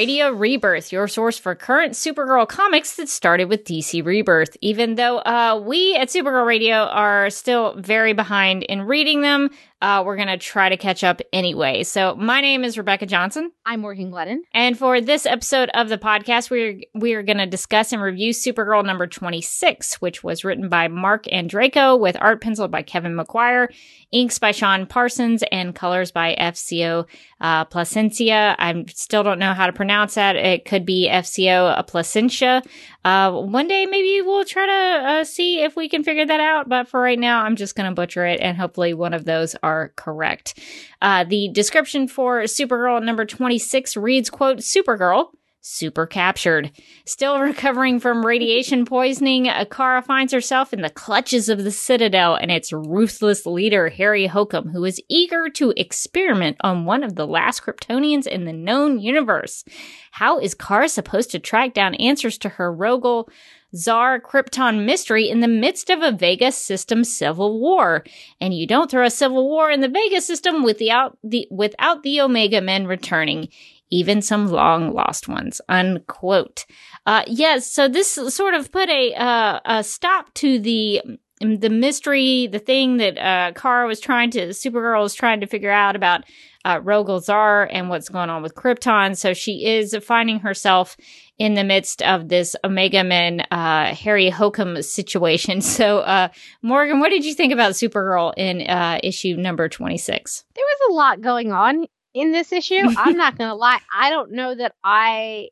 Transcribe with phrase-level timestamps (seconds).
[0.00, 4.56] Radio Rebirth, your source for current Supergirl comics that started with DC Rebirth.
[4.62, 9.50] Even though uh, we at Supergirl Radio are still very behind in reading them,
[9.82, 11.82] uh, we're going to try to catch up anyway.
[11.82, 13.50] So, my name is Rebecca Johnson.
[13.64, 14.40] I'm Morgan Glennon.
[14.52, 18.32] And for this episode of the podcast, we're we are going to discuss and review
[18.32, 23.70] Supergirl number 26, which was written by Marc Andreyko with art penciled by Kevin Maguire,
[24.12, 27.06] inks by Sean Parsons, and colors by FCO
[27.40, 28.54] uh, Plascencia.
[28.58, 30.36] I still don't know how to pronounce that.
[30.36, 32.62] It could be FCO Plascencia.
[33.02, 36.68] Uh, one day maybe we'll try to uh, see if we can figure that out.
[36.68, 39.56] But for right now, I'm just going to butcher it, and hopefully one of those
[39.62, 40.58] are correct.
[41.00, 46.70] Uh, the description for Supergirl number 26 reads, quote, Supergirl, super captured.
[47.04, 52.50] Still recovering from radiation poisoning, Akara finds herself in the clutches of the Citadel and
[52.50, 57.62] its ruthless leader, Harry Hokum, who is eager to experiment on one of the last
[57.62, 59.64] Kryptonians in the known universe.
[60.12, 63.28] How is Kara supposed to track down answers to her Rogol
[63.74, 68.04] Zar Krypton mystery in the midst of a Vega system civil war.
[68.40, 72.20] And you don't throw a civil war in the Vega system without the without the
[72.20, 73.48] Omega Men returning,
[73.90, 75.60] even some long lost ones.
[75.68, 76.64] Unquote.
[77.06, 81.02] Uh, yes, so this sort of put a uh, a stop to the
[81.40, 85.70] the mystery, the thing that uh, Kara was trying to, Supergirl was trying to figure
[85.70, 86.24] out about
[86.64, 89.16] uh, Rogol Zar and what's going on with Krypton.
[89.16, 90.96] So she is finding herself
[91.38, 95.60] in the midst of this Omega Men uh, Harry Hokum situation.
[95.70, 96.28] So, uh,
[96.62, 100.44] Morgan, what did you think about Supergirl in uh, issue number 26?
[100.54, 102.82] There was a lot going on in this issue.
[102.98, 103.78] I'm not going to lie.
[103.94, 105.48] I don't know that I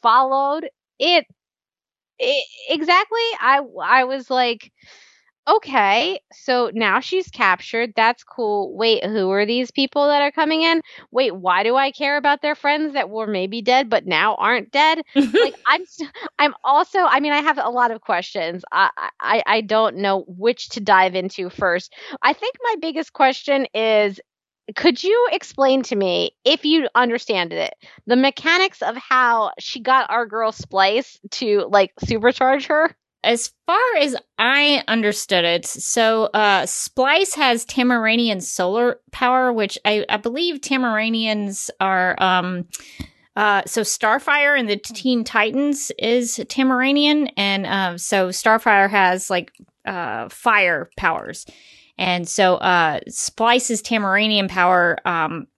[0.00, 1.26] followed it,
[2.18, 3.18] it exactly.
[3.38, 4.72] I, I was like,
[5.48, 7.92] okay, so now she's captured.
[7.96, 8.76] That's cool.
[8.76, 10.82] Wait, who are these people that are coming in?
[11.10, 14.70] Wait, why do I care about their friends that were maybe dead but now aren't
[14.70, 15.02] dead?
[15.14, 16.98] like I'm, st- I'm also.
[17.00, 18.64] I mean, I have a lot of questions.
[18.72, 18.90] I,
[19.20, 21.94] I, I don't know which to dive into first.
[22.22, 24.20] I think my biggest question is.
[24.74, 27.72] Could you explain to me, if you understand it,
[28.06, 32.92] the mechanics of how she got our girl Splice to like supercharge her?
[33.26, 40.06] As far as I understood it, so uh, Splice has Tamaranian solar power, which I,
[40.08, 42.14] I believe Tamaranians are.
[42.22, 42.68] Um,
[43.34, 49.52] uh, so Starfire and the Teen Titans is Tamaranian, and uh, so Starfire has like
[49.84, 51.44] uh, fire powers,
[51.98, 55.48] and so uh, Splice's Tamaranian power um,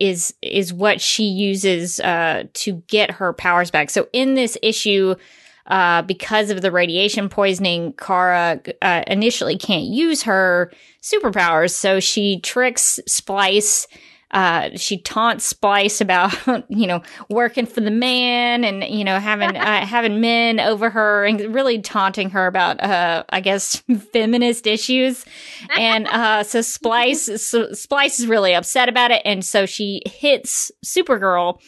[0.00, 3.90] is is what she uses uh, to get her powers back.
[3.90, 5.14] So in this issue
[5.66, 10.70] uh, because of the radiation poisoning, Kara uh, initially can't use her
[11.02, 11.70] superpowers.
[11.70, 13.86] So she tricks Splice.
[14.30, 16.34] Uh, she taunts Splice about,
[16.68, 21.24] you know, working for the man and, you know, having, uh, having men over her
[21.24, 23.76] and really taunting her about, uh, I guess,
[24.12, 25.24] feminist issues.
[25.78, 29.22] And, uh, so Splice, so Splice is really upset about it.
[29.24, 31.60] And so she hits Supergirl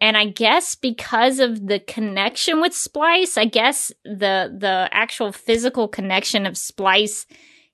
[0.00, 5.88] and I guess because of the connection with Splice, I guess the the actual physical
[5.88, 7.26] connection of Splice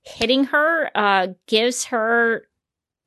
[0.03, 2.49] hitting her uh, gives her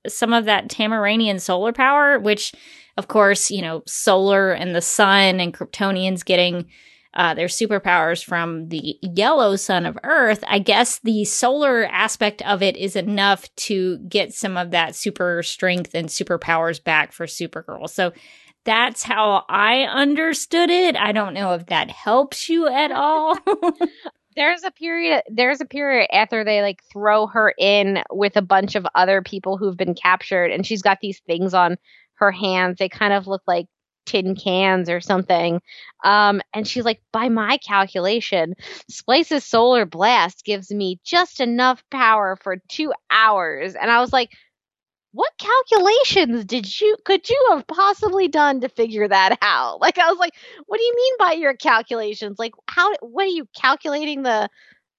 [0.07, 2.53] some of that Tamaranian solar power, which,
[2.97, 6.67] of course, you know, solar and the sun and Kryptonians getting
[7.13, 10.43] uh, their superpowers from the yellow sun of Earth.
[10.47, 15.41] I guess the solar aspect of it is enough to get some of that super
[15.41, 17.89] strength and superpowers back for Supergirl.
[17.89, 18.13] So
[18.67, 20.97] that's how I understood it.
[20.97, 23.37] I don't know if that helps you at all.
[24.35, 28.75] there's a period there's a period after they like throw her in with a bunch
[28.75, 31.77] of other people who've been captured and she's got these things on
[32.15, 32.77] her hands.
[32.77, 33.67] They kind of look like
[34.05, 35.61] tin cans or something.
[36.03, 38.53] Um, and she's like, by my calculation,
[38.91, 43.75] Splice's solar blast gives me just enough power for two hours.
[43.75, 44.31] And I was like,
[45.17, 49.79] what calculations did you could you have possibly done to figure that out?
[49.87, 50.33] Like I was like,
[50.67, 52.37] what do you mean by your calculations?
[52.37, 54.47] Like how what are you calculating the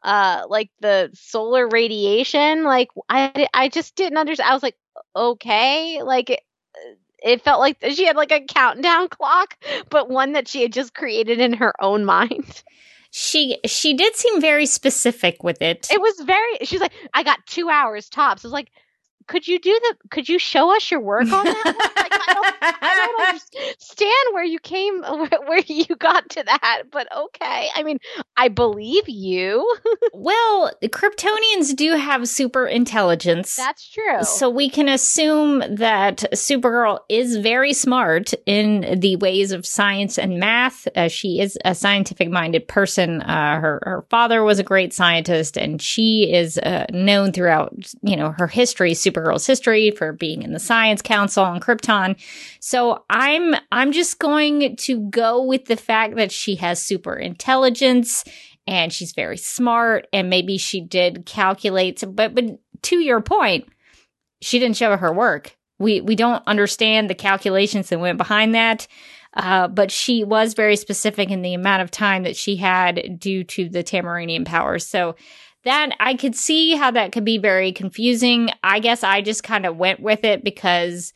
[0.03, 2.65] uh like the solar radiation?
[2.65, 4.50] Like I I just didn't understand.
[4.50, 4.75] I was like,
[5.15, 6.41] okay, like it,
[7.23, 9.56] it felt like she had like a countdown clock,
[9.88, 12.62] but one that she had just created in her own mind.
[13.11, 15.88] She she did seem very specific with it.
[15.91, 16.59] It was very.
[16.65, 18.44] She's like, I got two hours tops.
[18.44, 18.70] I was like,
[19.29, 23.28] could you do the could you show us your work on that like, I, don't,
[23.28, 25.02] understand where you came
[25.46, 27.69] where you got to that but okay.
[27.75, 27.99] I mean
[28.37, 29.76] i believe you.
[30.14, 33.56] Well kryptonians do have super intelligence.
[33.56, 34.22] That's true.
[34.22, 40.38] So we can assume that supergirl is very smart in the ways of science and
[40.38, 40.88] math.
[40.96, 43.22] Uh, she is a scientific minded person.
[43.22, 48.16] Uh, her her father was a great scientist and she is uh, known throughout you
[48.16, 52.16] know her history Supergirl's history for being in the Science Council on Krypton.
[52.60, 58.25] So I'm I'm just going to go with the fact that she has super intelligence
[58.66, 63.69] and she's very smart and maybe she did calculate but but to your point,
[64.40, 65.56] she didn't show her work.
[65.78, 68.87] We we don't understand the calculations that went behind that.
[69.34, 73.44] Uh, but she was very specific in the amount of time that she had due
[73.44, 74.87] to the Tamaranian powers.
[74.87, 75.16] So
[75.64, 78.50] that I could see how that could be very confusing.
[78.62, 81.12] I guess I just kind of went with it because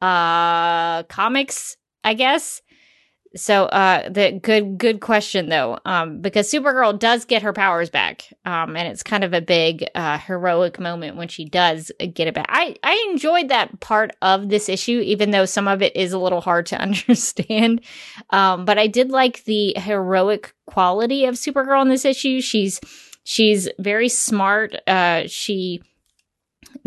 [0.00, 2.62] uh comics, I guess.
[3.36, 5.78] So uh the good good question though.
[5.84, 8.22] Um because Supergirl does get her powers back.
[8.44, 12.34] Um and it's kind of a big uh heroic moment when she does get it
[12.34, 12.46] back.
[12.48, 16.18] I I enjoyed that part of this issue even though some of it is a
[16.18, 17.82] little hard to understand.
[18.30, 22.40] Um but I did like the heroic quality of Supergirl in this issue.
[22.40, 22.80] She's
[23.28, 24.74] She's very smart.
[24.86, 25.82] Uh, she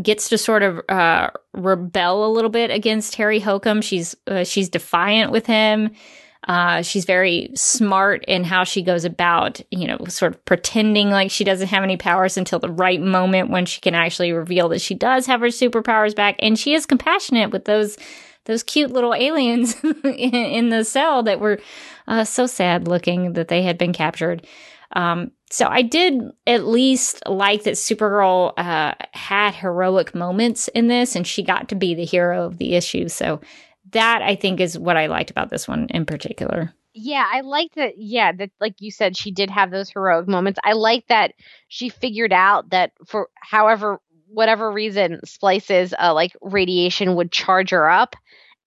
[0.01, 3.81] gets to sort of uh, rebel a little bit against Harry Hokum.
[3.81, 5.91] She's uh, she's defiant with him.
[6.47, 11.29] Uh, she's very smart in how she goes about, you know, sort of pretending like
[11.29, 14.81] she doesn't have any powers until the right moment when she can actually reveal that
[14.81, 16.35] she does have her superpowers back.
[16.39, 17.97] And she is compassionate with those
[18.45, 21.59] those cute little aliens in, in, the cell that were
[22.07, 24.47] uh, so sad looking that they had been captured.
[24.93, 31.15] Um, so I did at least like that Supergirl uh, had heroic moments in this,
[31.15, 33.09] and she got to be the hero of the issue.
[33.09, 33.41] So
[33.91, 36.73] that I think is what I liked about this one in particular.
[36.93, 37.93] Yeah, I like that.
[37.97, 40.59] Yeah, that like you said, she did have those heroic moments.
[40.63, 41.33] I like that
[41.67, 47.89] she figured out that for however whatever reason, splices uh, like radiation would charge her
[47.89, 48.15] up,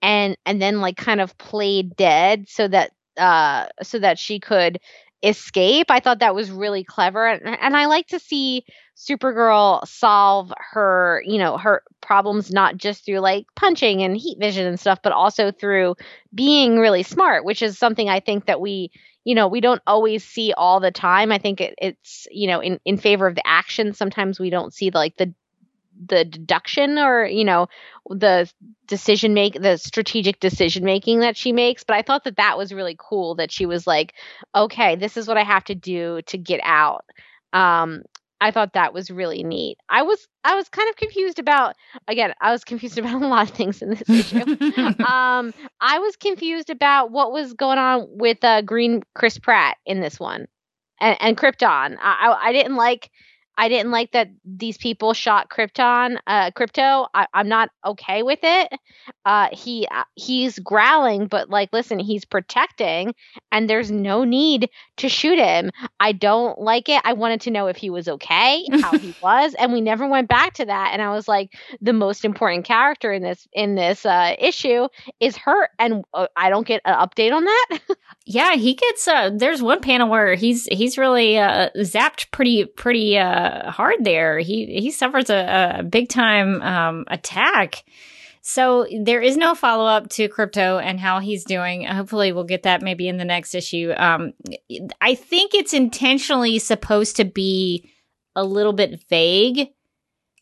[0.02, 4.78] and and then like kind of played dead so that uh so that she could
[5.22, 5.90] escape.
[5.90, 7.26] I thought that was really clever.
[7.26, 8.64] And, and I like to see
[8.96, 14.66] Supergirl solve her, you know, her problems not just through like punching and heat vision
[14.66, 15.96] and stuff, but also through
[16.34, 18.90] being really smart, which is something I think that we,
[19.24, 21.32] you know, we don't always see all the time.
[21.32, 23.94] I think it, it's, you know, in, in favor of the action.
[23.94, 25.34] Sometimes we don't see like the
[26.06, 27.68] the deduction or you know
[28.10, 28.50] the
[28.86, 32.72] decision make the strategic decision making that she makes but i thought that that was
[32.72, 34.14] really cool that she was like
[34.54, 37.04] okay this is what i have to do to get out.
[37.52, 38.02] Um
[38.40, 39.78] i thought that was really neat.
[39.88, 41.76] I was i was kind of confused about
[42.08, 44.44] again i was confused about a lot of things in this issue.
[45.04, 50.00] Um i was confused about what was going on with uh green chris pratt in
[50.00, 50.46] this one
[51.00, 51.96] and, and krypton.
[52.00, 53.10] I, I i didn't like
[53.56, 57.06] I didn't like that these people shot Krypton, uh, Krypto.
[57.14, 58.72] I, am not okay with it.
[59.24, 63.14] Uh, he uh, he's growling, but like, listen, he's protecting,
[63.52, 65.70] and there's no need to shoot him.
[66.00, 67.00] I don't like it.
[67.04, 70.28] I wanted to know if he was okay, how he was, and we never went
[70.28, 70.90] back to that.
[70.92, 74.88] And I was like, the most important character in this in this uh, issue
[75.20, 77.78] is hurt, and uh, I don't get an update on that.
[78.26, 79.06] yeah, he gets.
[79.06, 83.16] Uh, there's one panel where he's he's really uh, zapped pretty pretty.
[83.16, 84.38] Uh, hard there.
[84.38, 87.84] He he suffers a, a big time um, attack.
[88.46, 91.84] So there is no follow up to Krypto and how he's doing.
[91.86, 93.92] Hopefully, we'll get that maybe in the next issue.
[93.96, 94.34] Um,
[95.00, 97.90] I think it's intentionally supposed to be
[98.36, 99.70] a little bit vague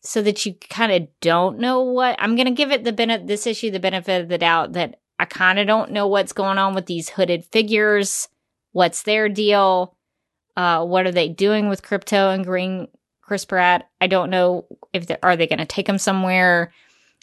[0.03, 3.29] so that you kind of don't know what I'm going to give it the benefit
[3.29, 6.59] this issue the benefit of the doubt that I kind of don't know what's going
[6.59, 8.29] on with these hooded figures.
[8.73, 9.97] What's their deal?
[10.57, 12.89] Uh, what are they doing with Krypto and Green
[13.23, 13.89] Chris Pratt?
[14.01, 16.73] I don't know if they are they going to take them somewhere.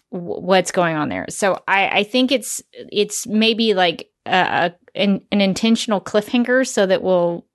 [0.09, 1.25] what's going on there.
[1.29, 7.03] So I, I think it's it's maybe like a, an, an intentional cliffhanger so that
[7.03, 7.45] we'll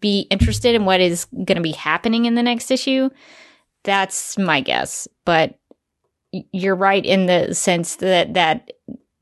[0.00, 3.10] be interested in what is going to be happening in the next issue.
[3.84, 5.58] That's my guess, but
[6.52, 8.70] you're right in the sense that that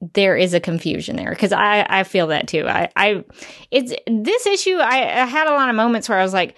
[0.00, 2.66] there is a confusion there because I I feel that too.
[2.66, 3.24] I I
[3.70, 4.76] it's this issue.
[4.76, 6.56] I, I had a lot of moments where I was like,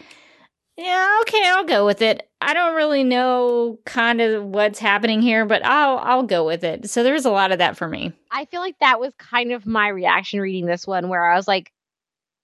[0.76, 2.28] yeah, okay, I'll go with it.
[2.42, 6.88] I don't really know kind of what's happening here, but I'll I'll go with it.
[6.90, 8.12] So there's a lot of that for me.
[8.30, 11.48] I feel like that was kind of my reaction reading this one where I was
[11.48, 11.72] like,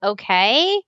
[0.03, 0.81] okay.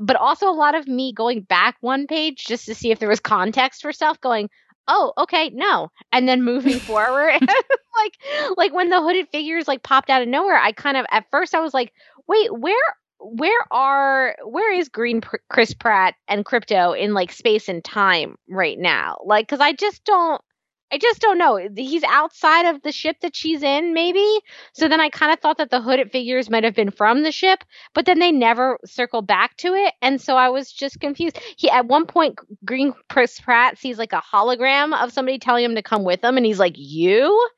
[0.00, 3.08] But also a lot of me going back one page just to see if there
[3.08, 4.48] was context for stuff going,
[4.88, 5.88] oh, okay, no.
[6.12, 7.40] And then moving forward.
[7.94, 11.26] like like when the hooded figures like popped out of nowhere, I kind of at
[11.30, 11.92] first I was like,
[12.26, 17.68] wait, where where are where is green Pr- chris pratt and Krypto in like space
[17.68, 20.42] and time right now like because i just don't
[20.92, 21.58] i just don't know.
[21.74, 24.26] He's outside of the ship that she's in maybe.
[24.74, 27.32] So then i kind of thought that the hooded figures might have been from the
[27.32, 29.94] ship but then they never circle back to it.
[30.02, 31.38] And so i was just confused.
[31.56, 35.74] He at one point green chris pratt sees like a hologram of somebody telling him
[35.74, 37.48] to come with him and he's like you?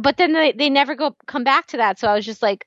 [0.00, 1.98] But then they, they never go come back to that.
[1.98, 2.66] So i was just like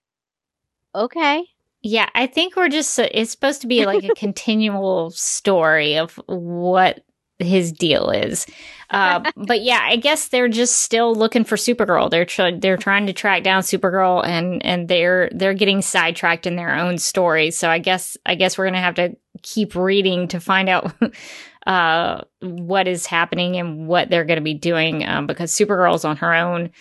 [0.95, 1.45] okay.
[1.83, 7.03] Yeah, I think we're just, it's supposed to be like a continual story of what
[7.41, 8.45] his deal is.
[8.89, 12.09] Uh, but yeah, I guess they're just still looking for Supergirl.
[12.09, 16.55] They're tr- they're trying to track down Supergirl, and and they're they're getting sidetracked in
[16.55, 17.51] their own story.
[17.51, 20.93] So I guess I guess we're gonna have to keep reading to find out
[21.67, 26.33] uh, what is happening and what they're gonna be doing um, because Supergirl's on her
[26.33, 26.71] own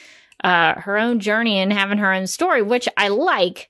[0.42, 3.69] uh, her own journey and having her own story, which I like.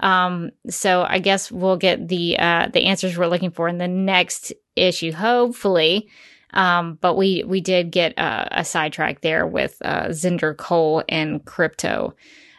[0.00, 3.88] Um, so I guess we'll get the uh, the answers we're looking for in the
[3.88, 6.08] next issue, hopefully.
[6.52, 11.44] Um, but we we did get uh, a sidetrack there with uh, Zinder Cole and
[11.44, 12.14] Krypto.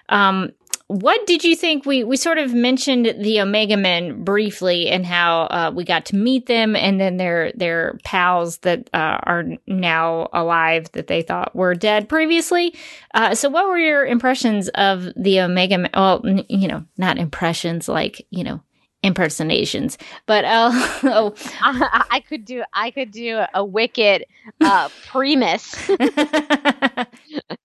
[0.10, 0.52] Um,
[0.92, 1.86] what did you think?
[1.86, 6.18] We we sort of mentioned the Omega Men briefly and how uh, we got to
[6.18, 11.56] meet them, and then their their pals that uh, are now alive that they thought
[11.56, 12.76] were dead previously.
[13.14, 15.92] Uh, so, what were your impressions of the Omega Men?
[15.94, 18.62] Well, n- you know, not impressions like you know
[19.04, 20.70] impersonations but uh
[21.06, 24.26] oh I, I, could do i could do a wicked
[24.62, 25.90] uh primus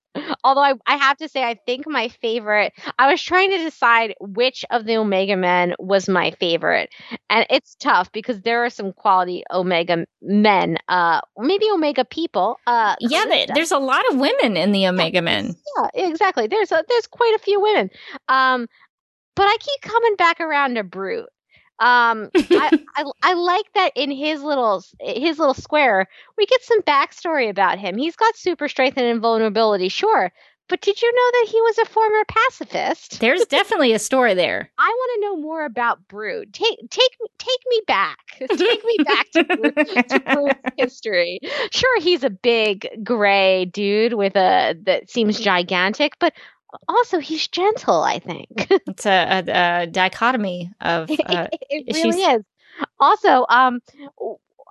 [0.46, 4.14] Although I, I have to say, I think my favorite, I was trying to decide
[4.20, 6.88] which of the Omega Men was my favorite.
[7.28, 12.60] And it's tough because there are some quality Omega men, uh, maybe Omega people.
[12.64, 13.24] Uh, yeah,
[13.56, 15.56] there's a lot of women in the Omega Men.
[15.76, 16.46] Yeah, exactly.
[16.46, 17.90] There's a, there's quite a few women.
[18.28, 18.68] Um,
[19.34, 21.28] but I keep coming back around to Broot.
[21.78, 26.06] Um, I, I, I like that in his little his little square,
[26.36, 27.98] we get some backstory about him.
[27.98, 30.32] He's got super strength and invulnerability, sure,
[30.68, 33.20] but did you know that he was a former pacifist?
[33.20, 34.70] There's definitely a story there.
[34.78, 36.52] I want to know more about Broot.
[36.52, 38.18] Take take take me back.
[38.56, 41.38] Take me back to, Broot, to Broot's history.
[41.70, 46.34] Sure, he's a big gray dude with a that seems gigantic, but
[46.88, 48.48] also he's gentle i think.
[48.88, 52.42] It's a, a, a dichotomy of uh, it really is.
[53.00, 53.80] Also um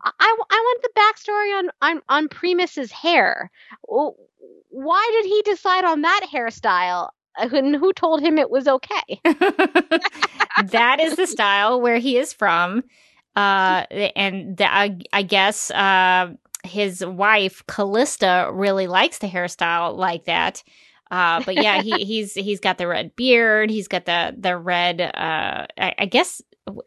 [0.05, 3.49] I, I want the backstory on, on on primus's hair.
[3.87, 7.09] Why did he decide on that hairstyle?
[7.37, 9.21] And who told him it was okay?
[10.71, 12.83] That is the style where he is from.
[13.35, 13.83] Uh
[14.15, 16.33] and the, I, I guess uh
[16.63, 20.63] his wife Kalista really likes the hairstyle like that
[21.11, 23.69] uh, but yeah, he, he's he's got the red beard.
[23.69, 25.01] He's got the the red.
[25.01, 26.41] Uh, I, I guess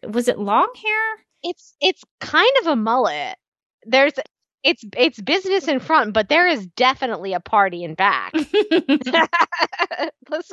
[0.07, 1.25] was it long hair?
[1.43, 3.37] It's it's kind of a mullet.
[3.85, 4.13] There's
[4.65, 8.33] it's it's business in front, but there is definitely a party in back.
[8.37, 8.49] so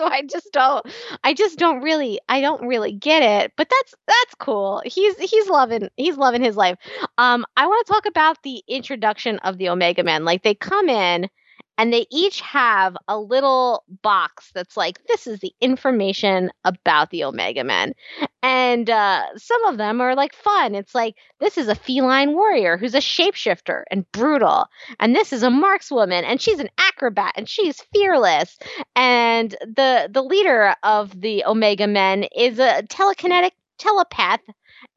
[0.05, 0.85] I just don't
[1.23, 3.53] I just don't really I don't really get it.
[3.57, 4.83] But that's that's cool.
[4.85, 6.77] He's he's loving he's loving his life.
[7.17, 10.23] Um I want to talk about the introduction of the Omega Men.
[10.23, 11.27] Like they come in
[11.77, 17.23] and they each have a little box that's like this is the information about the
[17.23, 17.93] omega men.
[18.41, 20.75] And uh, some of them are like fun.
[20.75, 24.67] It's like this is a feline warrior who's a shapeshifter and brutal
[24.99, 28.57] and this is a markswoman and she's an acrobat and she's fearless.
[28.95, 34.41] And the the leader of the omega men is a telekinetic telepath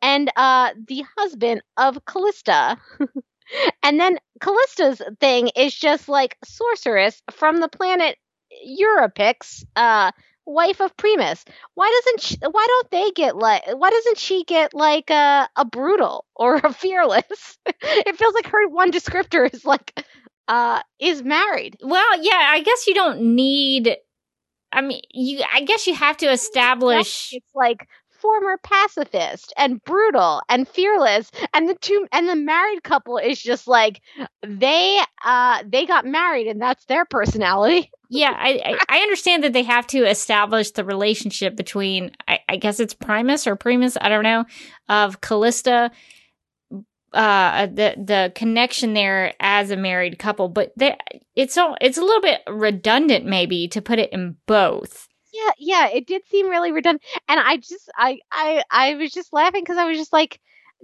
[0.02, 2.76] and uh, the husband of Kalista.
[3.82, 8.16] And then Kalista's thing is just like sorceress from the planet
[8.66, 10.10] Euphorix, uh,
[10.46, 11.44] wife of Primus.
[11.74, 15.64] Why doesn't she, why don't they get like why doesn't she get like a a
[15.64, 17.58] brutal or a fearless?
[17.66, 20.04] it feels like her one descriptor is like
[20.48, 21.76] uh, is married.
[21.82, 23.96] Well, yeah, I guess you don't need.
[24.72, 25.42] I mean, you.
[25.52, 27.30] I guess you have to establish.
[27.32, 27.86] It's like
[28.18, 33.66] former pacifist and brutal and fearless and the two and the married couple is just
[33.68, 34.00] like
[34.46, 37.90] they uh they got married and that's their personality.
[38.10, 42.80] Yeah I, I, understand that they have to establish the relationship between I, I guess
[42.80, 44.44] it's primus or primus i don't know
[44.88, 45.90] of Kalista
[47.12, 50.96] uh the the connection there as a married couple but they,
[51.34, 55.07] it's all it's a little bit redundant maybe to put it in both
[55.58, 59.62] yeah it did seem really redundant and i just i i i was just laughing
[59.62, 60.40] because i was just like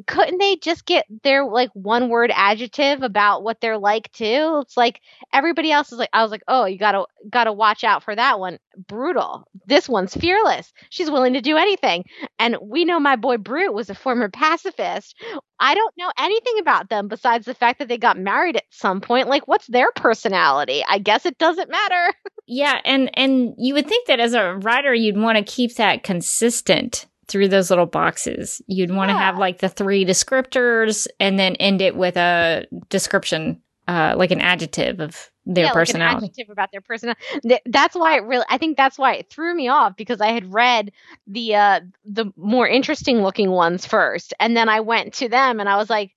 [0.06, 4.60] couldn't they just get their like one word adjective about what they're like too?
[4.62, 5.00] It's like
[5.32, 8.02] everybody else is like I was like, "Oh, you got to got to watch out
[8.02, 8.58] for that one.
[8.88, 9.46] Brutal.
[9.66, 10.72] This one's fearless.
[10.90, 12.04] She's willing to do anything."
[12.38, 15.16] And we know my boy Broot was a former pacifist.
[15.60, 19.00] I don't know anything about them besides the fact that they got married at some
[19.00, 19.28] point.
[19.28, 20.82] Like what's their personality?
[20.88, 22.14] I guess it doesn't matter.
[22.46, 26.02] Yeah, and and you would think that as a writer you'd want to keep that
[26.02, 28.60] consistent through those little boxes.
[28.66, 29.20] You'd want to yeah.
[29.20, 34.40] have like the three descriptors and then end it with a description, uh, like an
[34.40, 36.14] adjective of their yeah, personality.
[36.14, 37.58] Like an adjective about their personality.
[37.66, 38.44] That's why it really.
[38.48, 40.92] I think that's why it threw me off because I had read
[41.26, 45.68] the uh the more interesting looking ones first, and then I went to them and
[45.68, 46.12] I was like,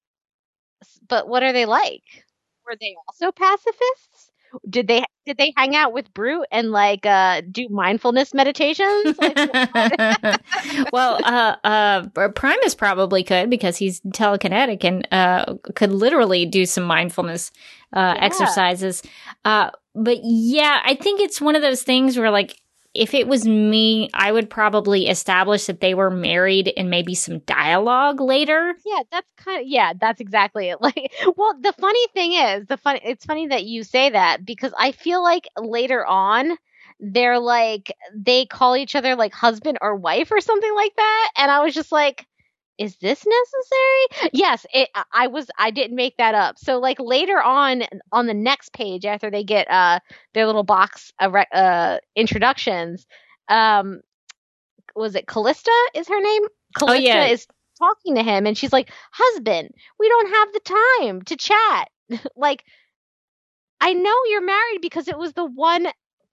[1.08, 2.04] "But what are they like?
[2.66, 4.32] Were they also pacifists?"
[4.70, 9.18] Did they did they hang out with Broot and like uh do mindfulness meditations?
[10.94, 16.84] well, uh, uh, Primus probably could because he's telekinetic and uh could literally do some
[16.84, 17.52] mindfulness
[17.94, 18.26] uh yeah.
[18.26, 19.04] exercises.
[19.46, 22.60] Uh, but yeah, I think it's one of those things where like
[22.98, 27.40] if it was me, I would probably establish that they were married and maybe some
[27.40, 28.76] dialogue later.
[28.86, 30.78] Yeah, that's kind of yeah, that's exactly it.
[30.88, 34.74] Like, well, the funny thing is, the fun it's funny that you say that because
[34.78, 36.58] I feel like later on
[37.00, 41.52] they're like they call each other like husband or wife or something like that and
[41.52, 42.26] I was just like
[42.78, 44.32] is this necessary?
[44.34, 45.48] Yes, it, I was.
[45.58, 46.58] I didn't make that up.
[46.60, 50.00] So like later on, on the next page after they get uh
[50.34, 53.08] their little box of uh introductions,
[53.50, 54.02] um,
[54.96, 55.76] was it Kalista?
[55.96, 56.44] Is her name?
[56.78, 57.26] Kalista oh, yeah.
[57.26, 57.48] is
[57.80, 61.90] talking to him, and she's like, "Husband, we don't have the time to chat."
[62.36, 62.64] like,
[63.82, 65.88] I know you're married because it was the one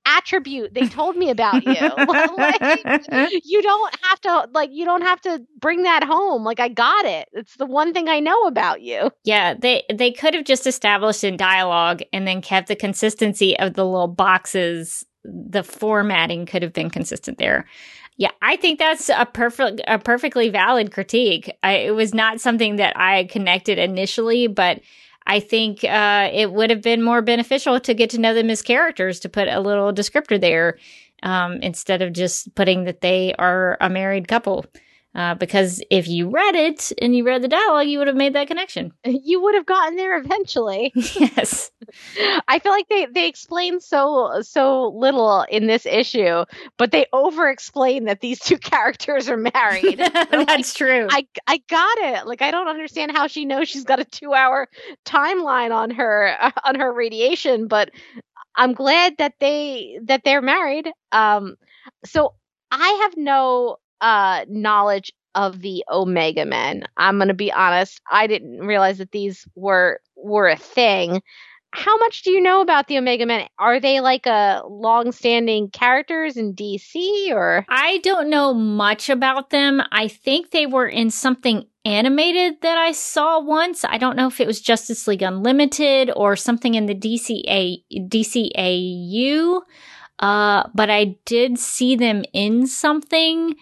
[0.07, 1.73] attribute they told me about you.
[2.09, 6.45] like, you don't have to like you don't have to bring that home.
[6.45, 7.29] Like I got it.
[7.33, 9.11] It's the one thing I know about you.
[9.25, 13.75] Yeah, they they could have just established in dialogue and then kept the consistency of
[13.75, 15.05] the little boxes.
[15.25, 17.67] The formatting could have been consistent there.
[18.17, 21.51] Yeah, I think that's a perfect a perfectly valid critique.
[21.62, 24.81] I, it was not something that I connected initially, but
[25.27, 28.63] I think uh, it would have been more beneficial to get to know them as
[28.63, 30.79] characters to put a little descriptor there
[31.23, 34.67] um, instead of just putting that they are a married couple.
[35.14, 38.35] Uh, because if you read it and you read the dialogue, you would have made
[38.35, 38.92] that connection.
[39.27, 40.92] You would have gotten there eventually.
[40.94, 41.70] yes,
[42.48, 46.44] I feel like they they explain so so little in this issue,
[46.77, 49.98] but they over explain that these two characters are married.
[49.98, 51.07] That's like, true.
[51.11, 52.27] I I got it.
[52.27, 54.68] Like I don't understand how she knows she's got a two hour
[55.07, 57.90] timeline on her uh, on her radiation, but
[58.57, 60.90] I'm glad that they that they're married.
[61.12, 61.57] Um,
[62.05, 62.35] so
[62.70, 66.85] I have no uh knowledge of the Omega Men.
[66.97, 71.23] I'm going to be honest, I didn't realize that these were were a thing.
[71.73, 73.49] How much do you know about the Omega Men?
[73.59, 79.83] Are they like a long-standing characters in DC or I don't know much about them.
[79.91, 83.85] I think they were in something animated that I saw once.
[83.85, 89.61] I don't know if it was Justice League Unlimited or something in the DCA DCAU.
[90.21, 93.57] Uh, but I did see them in something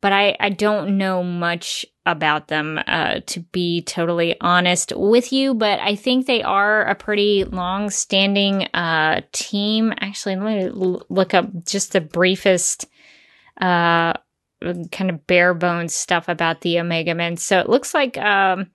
[0.00, 5.54] but I, I don't know much about them, uh, to be totally honest with you,
[5.54, 9.92] but I think they are a pretty long standing, uh, team.
[10.00, 12.86] Actually, let me l- look up just the briefest,
[13.60, 14.12] uh,
[14.92, 17.36] kind of bare bones stuff about the Omega Men.
[17.36, 18.70] So it looks like, um,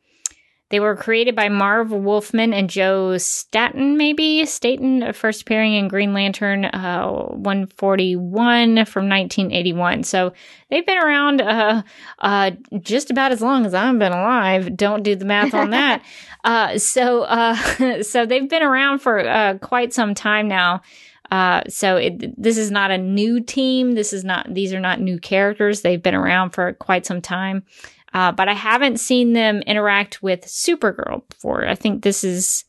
[0.72, 6.14] they were created by Marv Wolfman and Joe Staton, maybe Staton, first appearing in Green
[6.14, 10.04] Lantern uh, 141 from 1981.
[10.04, 10.34] So
[10.70, 11.84] they've been around uh,
[12.20, 14.76] uh, just about as long as I've been alive.
[14.76, 16.04] Don't do the math on that.
[16.44, 17.56] Uh, so uh,
[18.02, 20.82] so they've been around for uh, quite some time now.
[21.32, 23.94] Uh, so it, this is not a new team.
[23.94, 25.82] This is not, these are not new characters.
[25.82, 27.64] They've been around for quite some time.
[28.14, 31.66] Uh, but I haven't seen them interact with Supergirl before.
[31.68, 32.66] I think this is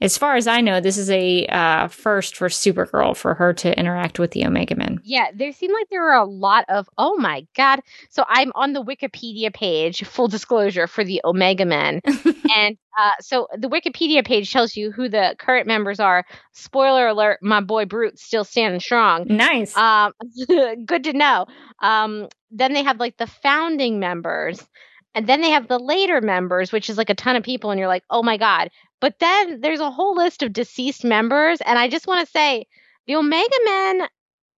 [0.00, 3.78] as far as I know, this is a uh, first for Supergirl for her to
[3.78, 5.00] interact with the Omega Men.
[5.04, 7.80] Yeah, there seemed like there were a lot of, oh my God.
[8.08, 12.00] So I'm on the Wikipedia page, full disclosure, for the Omega Men.
[12.56, 16.24] and uh, so the Wikipedia page tells you who the current members are.
[16.52, 19.26] Spoiler alert, my boy Broot's still standing strong.
[19.28, 19.76] Nice.
[19.76, 20.12] Um,
[20.86, 21.46] good to know.
[21.80, 24.66] Um, then they have like the founding members.
[25.14, 27.78] And then they have the later members, which is like a ton of people, and
[27.78, 28.70] you're like, oh my God.
[29.00, 32.66] But then there's a whole list of deceased members, and I just want to say
[33.06, 34.02] the Omega Men,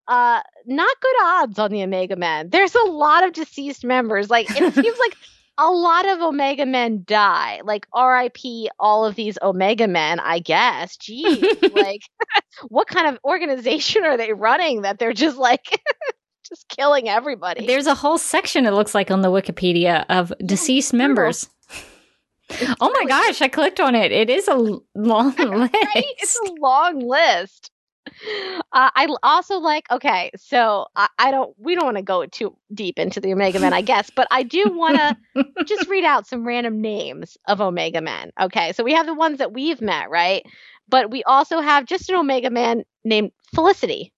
[0.09, 2.51] uh, not good odds on the Omega Men.
[2.51, 4.31] There's a lot of deceased members.
[4.31, 5.17] Like it seems like
[5.59, 7.61] a lot of Omega Men die.
[7.65, 8.71] Like R.I.P.
[8.79, 10.97] all of these Omega Men, I guess.
[10.97, 12.03] Geez, like
[12.69, 15.81] what kind of organization are they running that they're just like
[16.49, 17.67] just killing everybody?
[17.67, 21.49] There's a whole section it looks like on the Wikipedia of deceased members.
[22.81, 24.13] Oh my gosh, I clicked on it.
[24.13, 24.55] It is a
[24.95, 25.39] long list.
[25.75, 26.05] right?
[26.19, 27.71] It's a long list.
[28.73, 32.57] Uh, I also like okay, so I, I don't we don't want to go too
[32.75, 36.27] deep into the Omega Men, I guess, but I do want to just read out
[36.27, 38.33] some random names of Omega Men.
[38.41, 40.45] Okay, so we have the ones that we've met, right?
[40.89, 44.13] But we also have just an Omega Man named Felicity,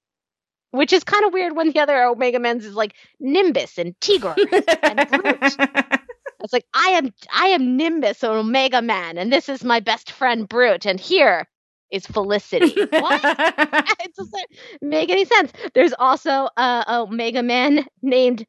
[0.70, 4.36] which is kind of weird when the other Omega Men's is like Nimbus and Tigorr
[4.82, 6.00] and Broot.
[6.44, 10.12] It's like I am I am Nimbus, an Omega Man, and this is my best
[10.12, 11.48] friend Broot, and here
[11.90, 12.74] is Felicity.
[12.90, 13.20] what?
[13.24, 14.46] it doesn't
[14.82, 15.52] make any sense.
[15.74, 18.46] There's also a Omega Man named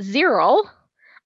[0.00, 0.62] Zero,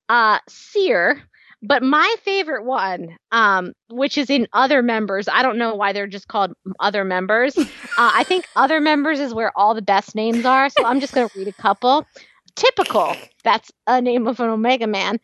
[0.09, 1.23] uh, Seer.
[1.67, 6.07] But my favorite one, um, which is in other members, I don't know why they're
[6.07, 7.59] just called other members.
[7.97, 10.69] Uh, I think other members is where all the best names are.
[10.69, 12.05] So I'm just going to read a couple.
[12.57, 13.15] Typical.
[13.45, 15.21] That's a name of an Omega Man.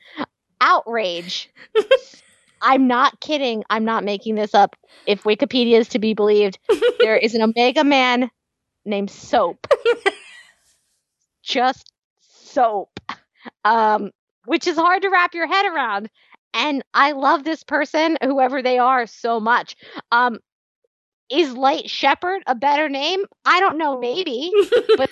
[0.61, 1.51] Outrage.
[2.63, 3.65] I'm not kidding.
[3.71, 4.77] I'm not making this up.
[5.07, 6.59] If Wikipedia is to be believed,
[7.01, 8.31] there is an Omega Man
[8.85, 9.67] named Soap.
[11.43, 13.01] Just Soap.
[13.65, 14.11] Um,
[14.45, 16.11] which is hard to wrap your head around.
[16.53, 19.77] And I love this person, whoever they are, so much.
[20.11, 20.39] Um,
[21.31, 23.25] is Light Shepherd a better name?
[23.45, 24.51] I don't know, maybe,
[24.97, 25.11] but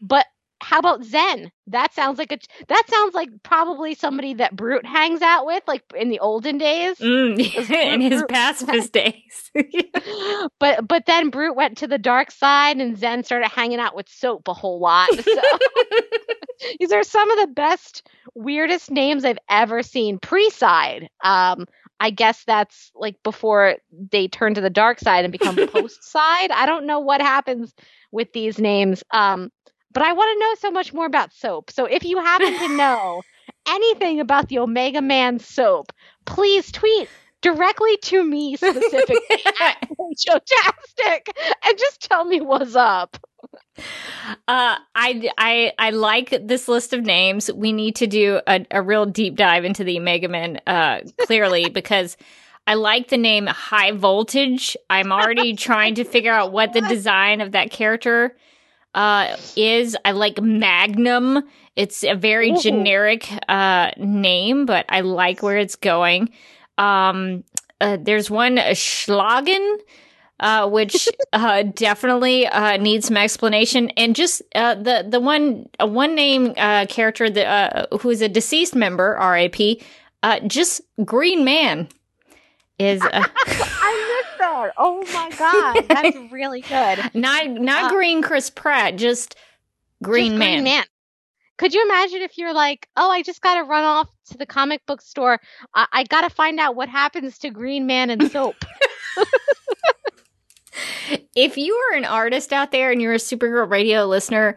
[0.00, 0.26] but
[0.64, 1.52] how about Zen?
[1.66, 5.82] That sounds like a that sounds like probably somebody that Broot hangs out with, like
[5.94, 6.96] in the olden days.
[6.98, 7.38] Mm,
[7.70, 9.50] in his Broot- pacifist days.
[10.58, 14.08] but but then Broot went to the dark side, and Zen started hanging out with
[14.08, 15.10] Soap a whole lot.
[15.12, 15.40] So
[16.80, 20.18] these are some of the best, weirdest names I've ever seen.
[20.18, 21.66] Pre-side, um,
[22.00, 23.76] I guess that's like before
[24.10, 26.50] they turn to the dark side and become post-side.
[26.50, 27.74] I don't know what happens
[28.12, 29.02] with these names.
[29.10, 29.50] Um,
[29.94, 31.70] but I want to know so much more about soap.
[31.70, 33.22] So if you happen to know
[33.68, 35.92] anything about the Omega Man soap,
[36.26, 37.08] please tweet
[37.40, 39.18] directly to me specifically
[39.60, 41.28] at Jotastic
[41.64, 43.18] and just tell me what's up.
[44.48, 47.52] Uh, I, I, I like this list of names.
[47.52, 51.68] We need to do a, a real deep dive into the Omega Men, uh, clearly,
[51.70, 52.16] because
[52.66, 54.76] I like the name High Voltage.
[54.88, 58.34] I'm already trying to figure out what the design of that character
[58.94, 59.96] uh, is.
[60.04, 61.42] I like Magnum.
[61.76, 62.60] It's a very Ooh.
[62.60, 66.30] generic uh, name, but I like where it's going.
[66.78, 67.44] Um,
[67.80, 69.78] uh, there's one, uh, Schlagen,
[70.40, 73.90] uh, which uh, definitely uh, needs some explanation.
[73.90, 77.46] And just uh, the the one uh, one name uh, character that
[77.92, 79.82] uh, who is a deceased member, R.A.P.
[80.22, 81.88] Uh, just Green Man
[82.78, 84.72] is uh, I missed that.
[84.76, 87.10] Oh my god, that's really good.
[87.14, 89.36] not not Uh, Green Chris Pratt, just
[90.02, 90.52] Green Just Man.
[90.56, 90.84] Green Man.
[91.56, 94.44] Could you imagine if you're like, oh, I just got to run off to the
[94.46, 95.40] comic book store.
[95.72, 98.56] I, I got to find out what happens to Green Man and soap.
[101.36, 104.56] If you are an artist out there and you're a Supergirl Radio listener,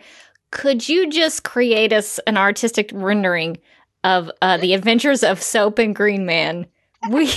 [0.52, 3.58] could you just create us an artistic rendering
[4.04, 6.66] of uh, the adventures of Soap and Green Man?
[7.10, 7.32] We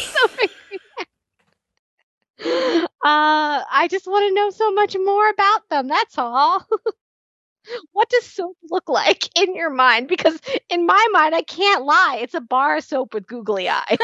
[2.41, 5.89] uh, I just want to know so much more about them.
[5.89, 6.67] That's all.
[7.93, 10.09] what does soap look like in your mind?
[10.09, 12.19] Because in my mind, I can't lie.
[12.21, 13.85] It's a bar of soap with googly eyes.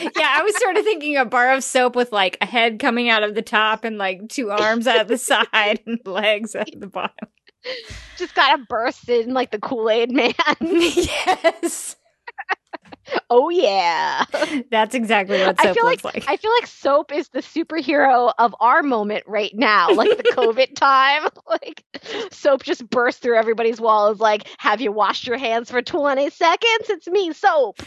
[0.00, 3.08] yeah, I was sort of thinking a bar of soap with like a head coming
[3.08, 6.72] out of the top and like two arms out of the side and legs out
[6.72, 7.28] of the bottom.
[8.16, 10.32] just gotta burst in like the Kool Aid Man.
[10.60, 11.96] yes,
[13.30, 14.24] oh yeah.
[14.70, 16.24] that's exactly what I feel looks like, like.
[16.28, 20.74] I feel like soap is the superhero of our moment right now, like the COVID
[20.74, 21.28] time.
[21.46, 21.84] Like
[22.30, 24.20] soap just burst through everybody's walls.
[24.20, 26.88] Like, have you washed your hands for twenty seconds?
[26.88, 27.82] It's me, soap.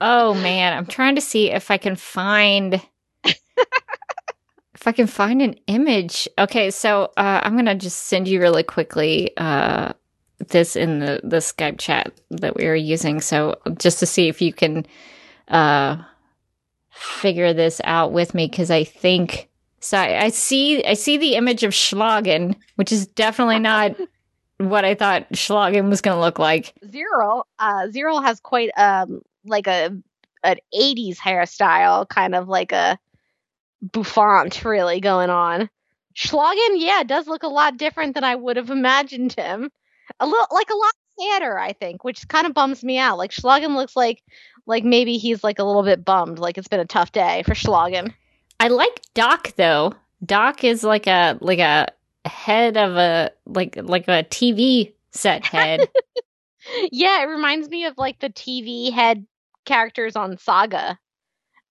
[0.00, 2.80] oh man, I'm trying to see if I can find
[4.84, 6.28] if I can find an image.
[6.38, 9.92] Okay, so uh, I'm gonna just send you really quickly uh,
[10.38, 13.20] this in the the Skype chat that we are using.
[13.20, 14.86] So just to see if you can
[15.48, 16.02] uh,
[16.90, 19.48] figure this out with me, because I think
[19.80, 19.98] so.
[19.98, 23.96] I, I see I see the image of Schlagen, which is definitely not
[24.58, 26.74] what I thought Schlagen was going to look like.
[26.90, 29.96] Zero, uh, Zero has quite um like a
[30.42, 32.98] an '80s hairstyle, kind of like a
[33.82, 35.68] bouffant, really going on.
[36.16, 39.70] Schlagen, yeah, does look a lot different than I would have imagined him.
[40.20, 43.18] A little, like a lot sadder, I think, which kind of bums me out.
[43.18, 44.22] Like Schlagen looks like,
[44.66, 47.54] like maybe he's like a little bit bummed, like it's been a tough day for
[47.54, 48.14] Schlagen.
[48.60, 49.92] I like Doc though.
[50.24, 51.88] Doc is like a like a
[52.24, 55.88] head of a like like a TV set head.
[56.92, 59.26] yeah, it reminds me of like the TV head
[59.64, 60.98] characters on Saga,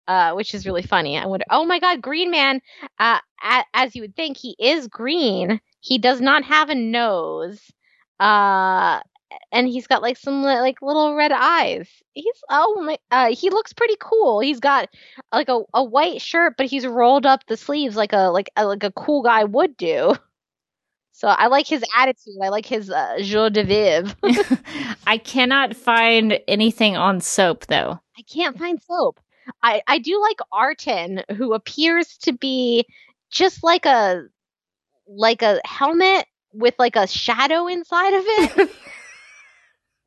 [0.07, 1.17] uh, which is really funny.
[1.17, 1.45] I wonder.
[1.49, 2.61] Oh my God, Green Man!
[2.99, 5.59] Uh, a- as you would think, he is green.
[5.79, 7.59] He does not have a nose.
[8.23, 9.01] Uh,
[9.51, 11.89] and he's got like some like little red eyes.
[12.13, 14.39] He's oh my uh he looks pretty cool.
[14.39, 14.89] He's got
[15.33, 18.65] like a, a white shirt, but he's rolled up the sleeves like a like a,
[18.65, 20.15] like a cool guy would do.
[21.11, 22.37] So I like his attitude.
[22.41, 24.15] I like his uh, joie de vivre.
[25.07, 27.99] I cannot find anything on soap though.
[28.17, 29.19] I can't find soap.
[29.61, 32.85] I I do like Artin, who appears to be
[33.29, 34.23] just like a
[35.07, 38.71] like a helmet with like a shadow inside of it.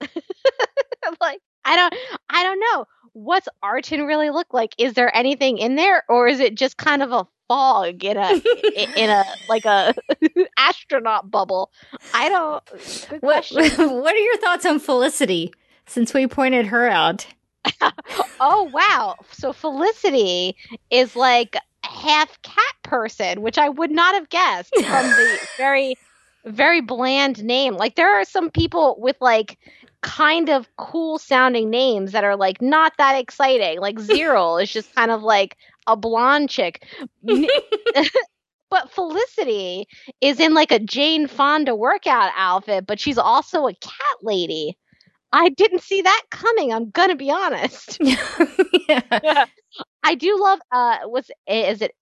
[1.21, 1.95] like I don't
[2.31, 2.87] I don't know.
[3.13, 4.75] What's Artin really look like?
[4.79, 8.33] Is there anything in there or is it just kind of a fog in a
[8.97, 9.95] in a like a
[10.59, 11.71] astronaut bubble?
[12.13, 15.53] I don't what, what are your thoughts on Felicity
[15.87, 17.27] since we pointed her out?
[18.41, 19.17] oh wow.
[19.33, 20.57] So Felicity
[20.91, 25.97] is like half cat person, which I would not have guessed from the very
[26.47, 27.75] very bland name.
[27.75, 29.59] Like there are some people with like
[30.03, 33.81] kind of cool sounding names that are like not that exciting.
[33.81, 35.57] Like Zero is just kind of like
[35.87, 36.87] a blonde chick.
[38.71, 39.87] but Felicity
[40.21, 44.77] is in like a Jane Fonda workout outfit, but she's also a cat lady.
[45.33, 46.73] I didn't see that coming.
[46.73, 47.99] I'm gonna be honest.
[48.01, 49.45] yeah.
[50.03, 50.61] I do love.
[50.71, 51.93] Uh, was is it?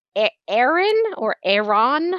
[0.46, 2.14] Aaron or Aaron?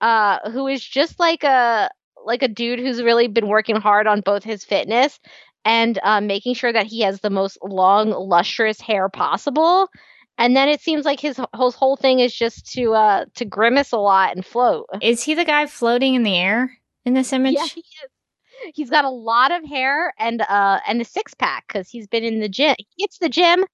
[0.00, 1.90] Uh, who is just like a
[2.24, 5.18] like a dude who's really been working hard on both his fitness
[5.64, 9.88] and uh, making sure that he has the most long, lustrous hair possible.
[10.36, 13.92] And then it seems like his, his whole thing is just to uh, to grimace
[13.92, 14.86] a lot and float.
[15.00, 16.72] Is he the guy floating in the air
[17.04, 17.54] in this image?
[17.54, 18.74] Yeah, he is.
[18.74, 22.24] He's got a lot of hair and uh and a six pack because he's been
[22.24, 22.74] in the gym.
[22.78, 23.64] He gets the gym,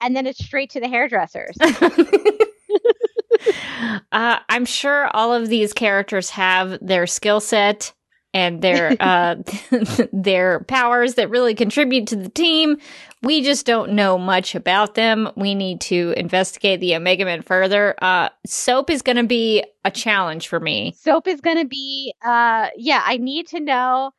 [0.00, 1.56] and then it's straight to the hairdressers.
[4.12, 7.92] uh, I'm sure all of these characters have their skill set
[8.34, 9.36] and their uh,
[10.12, 12.78] their powers that really contribute to the team.
[13.22, 15.30] We just don't know much about them.
[15.36, 17.94] We need to investigate the Omega Men further.
[18.00, 20.94] Uh, soap is going to be a challenge for me.
[20.96, 23.02] Soap is going to be, uh, yeah.
[23.04, 24.12] I need to know.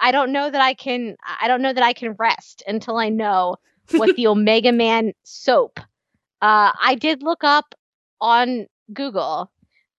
[0.00, 1.16] I don't know that I can.
[1.40, 3.56] I don't know that I can rest until I know
[3.92, 5.78] what the Omega Man soap.
[6.42, 7.74] Uh, I did look up
[8.20, 9.50] on Google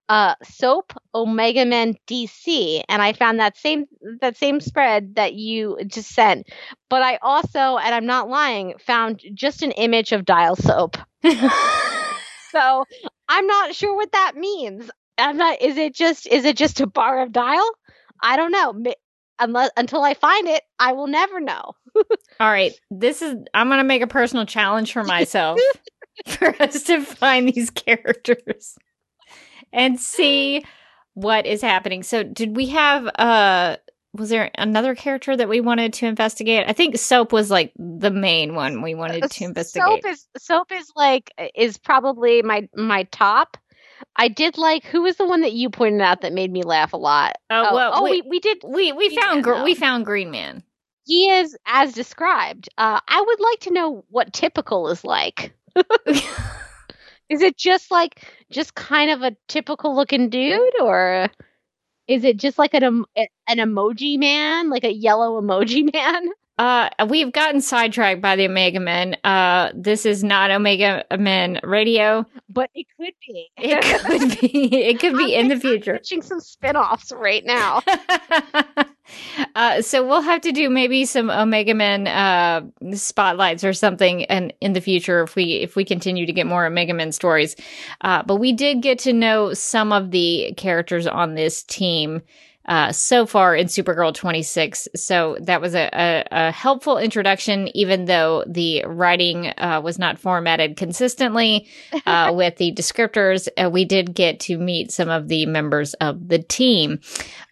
[0.10, 3.86] uh, soap Omega Men DC, and I found that same
[4.21, 6.47] that same spread that you just sent.
[6.89, 10.97] But I also, and I'm not lying, found just an image of dial soap.
[11.23, 12.86] so
[13.27, 14.89] I'm not sure what that means.
[15.17, 15.62] I'm not.
[15.62, 17.69] Is it just is it just a bar of dial?
[18.21, 18.93] I don't know.
[19.39, 21.73] Unless until I find it, I will never know.
[22.39, 23.36] All right, this is.
[23.53, 25.60] I'm gonna make a personal challenge for myself
[26.27, 28.77] for us to find these characters
[29.71, 30.63] and see
[31.13, 32.03] what is happening.
[32.03, 33.77] So, did we have uh
[34.13, 36.65] was there another character that we wanted to investigate?
[36.67, 40.03] I think Soap was like the main one we wanted to investigate.
[40.03, 43.58] Soap is Soap is like is probably my my top.
[44.15, 46.93] I did like who was the one that you pointed out that made me laugh
[46.93, 47.38] a lot.
[47.49, 50.63] Oh, well, oh, we, we did we we found gr- we found Green Man.
[51.06, 52.69] He is as described.
[52.77, 55.53] Uh, I would like to know what typical is like.
[57.30, 61.30] is it just like just kind of a typical looking dude or
[62.08, 66.30] is it just like an an emoji man, like a yellow emoji man?
[66.58, 69.16] Uh, we've gotten sidetracked by the Omega Men.
[69.24, 73.50] Uh, this is not Omega Men Radio, but it could be.
[73.58, 74.68] It could be.
[74.88, 75.94] It could be I'm in the future.
[75.94, 77.82] Pitching some spinoffs right now.
[79.56, 82.62] Uh, so we'll have to do maybe some Omega Men uh,
[82.93, 86.65] spotlights or something, and in the future, if we if we continue to get more
[86.65, 87.56] Omega Men stories.
[88.02, 92.22] Uh, but we did get to know some of the characters on this team
[92.67, 94.89] uh, so far in Supergirl 26.
[94.95, 100.19] So that was a, a, a helpful introduction, even though the writing uh, was not
[100.19, 101.67] formatted consistently
[102.06, 103.47] uh, with the descriptors.
[103.58, 106.99] Uh, we did get to meet some of the members of the team.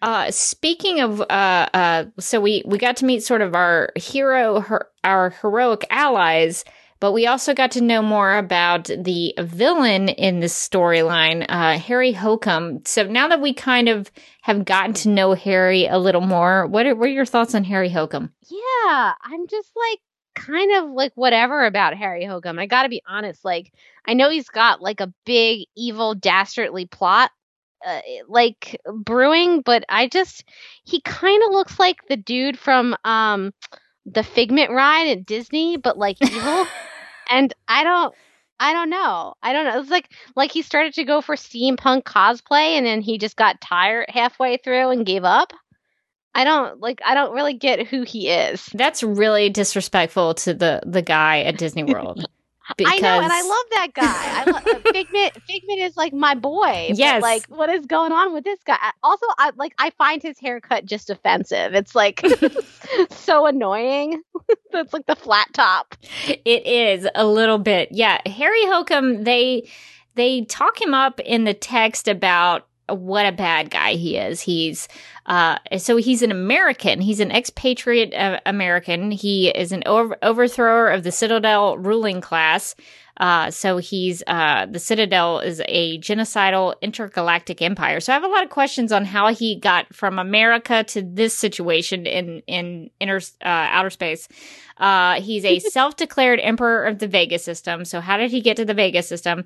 [0.01, 4.87] Uh, speaking of, uh, so we, we got to meet sort of our hero, her,
[5.03, 6.65] our heroic allies.
[7.05, 12.11] But we also got to know more about the villain in this storyline, uh, Harry
[12.11, 12.83] Hokum.
[12.83, 16.87] So now that we kind of have gotten to know Harry a little more, what
[16.87, 18.33] are, what are your thoughts on Harry Hokum?
[18.49, 19.99] Yeah, I'm just like
[20.33, 22.57] kind of like whatever about Harry Hokum.
[22.57, 23.45] I got to be honest.
[23.45, 23.71] Like,
[24.07, 27.29] I know he's got like a big, evil, dastardly plot.
[27.85, 30.43] Uh, like brewing, but I just
[30.85, 33.53] he kind of looks like the dude from um
[34.07, 36.65] the Figment ride at Disney, but like evil.
[37.29, 38.13] and I don't
[38.59, 39.33] I don't know.
[39.43, 39.79] I don't know.
[39.79, 43.61] It's like like he started to go for steampunk cosplay and then he just got
[43.61, 45.51] tired halfway through and gave up.
[46.33, 48.65] I don't like I don't really get who he is.
[48.73, 52.25] That's really disrespectful to the the guy at Disney World.
[52.77, 52.93] Because...
[52.93, 54.41] I know, and I love that guy.
[54.41, 55.33] I love uh, Figment.
[55.43, 56.91] Figment is like my boy.
[56.93, 57.21] Yes.
[57.21, 58.77] like, what is going on with this guy?
[59.03, 59.73] Also, I like.
[59.77, 61.75] I find his haircut just offensive.
[61.75, 62.25] It's like
[63.11, 64.21] so annoying.
[64.73, 65.95] it's like the flat top.
[66.27, 67.89] It is a little bit.
[67.91, 69.23] Yeah, Harry Hokum.
[69.23, 69.69] They
[70.15, 74.41] they talk him up in the text about what a bad guy he is.
[74.41, 74.87] He's
[75.25, 77.01] uh, so he's an American.
[77.01, 79.11] He's an expatriate uh, American.
[79.11, 82.75] He is an over- overthrower of the Citadel ruling class.
[83.17, 87.99] Uh, so he's uh, the Citadel is a genocidal intergalactic empire.
[87.99, 91.33] So I have a lot of questions on how he got from America to this
[91.33, 94.27] situation in in inner uh, outer space.
[94.77, 97.85] Uh, he's a self-declared emperor of the Vega system.
[97.85, 99.45] So how did he get to the Vega system?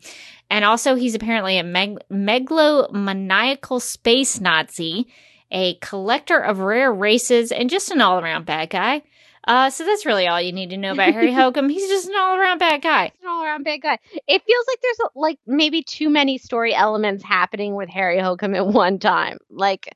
[0.49, 5.07] And also, he's apparently a meg- megalomaniacal space Nazi,
[5.51, 9.03] a collector of rare races, and just an all-around bad guy.
[9.47, 11.69] Uh, so that's really all you need to know about Harry Hokum.
[11.69, 13.05] He's just an all-around bad guy.
[13.05, 13.97] An all-around bad guy.
[14.27, 18.67] It feels like there's like maybe too many story elements happening with Harry Hokum at
[18.67, 19.37] one time.
[19.49, 19.95] Like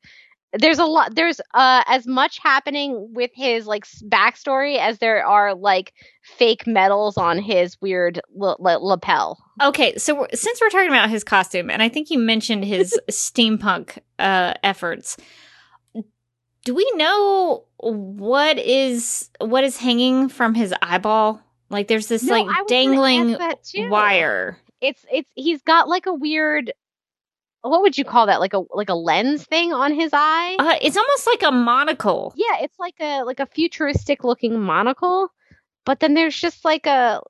[0.54, 5.56] there's a lot there's uh as much happening with his like backstory as there are
[5.56, 10.90] like fake medals on his weird l- l- lapel okay so we're, since we're talking
[10.90, 15.18] about his costume and i think you mentioned his steampunk uh efforts
[16.64, 21.42] do we know what is what is hanging from his eyeball?
[21.70, 23.38] Like there's this no, like dangling
[23.90, 24.58] wire.
[24.82, 26.74] It's it's he's got like a weird
[27.62, 28.40] what would you call that?
[28.40, 30.56] Like a like a lens thing on his eye?
[30.60, 32.34] Uh, it's almost like a monocle.
[32.36, 35.30] Yeah, it's like a like a futuristic looking monocle,
[35.86, 37.22] but then there's just like a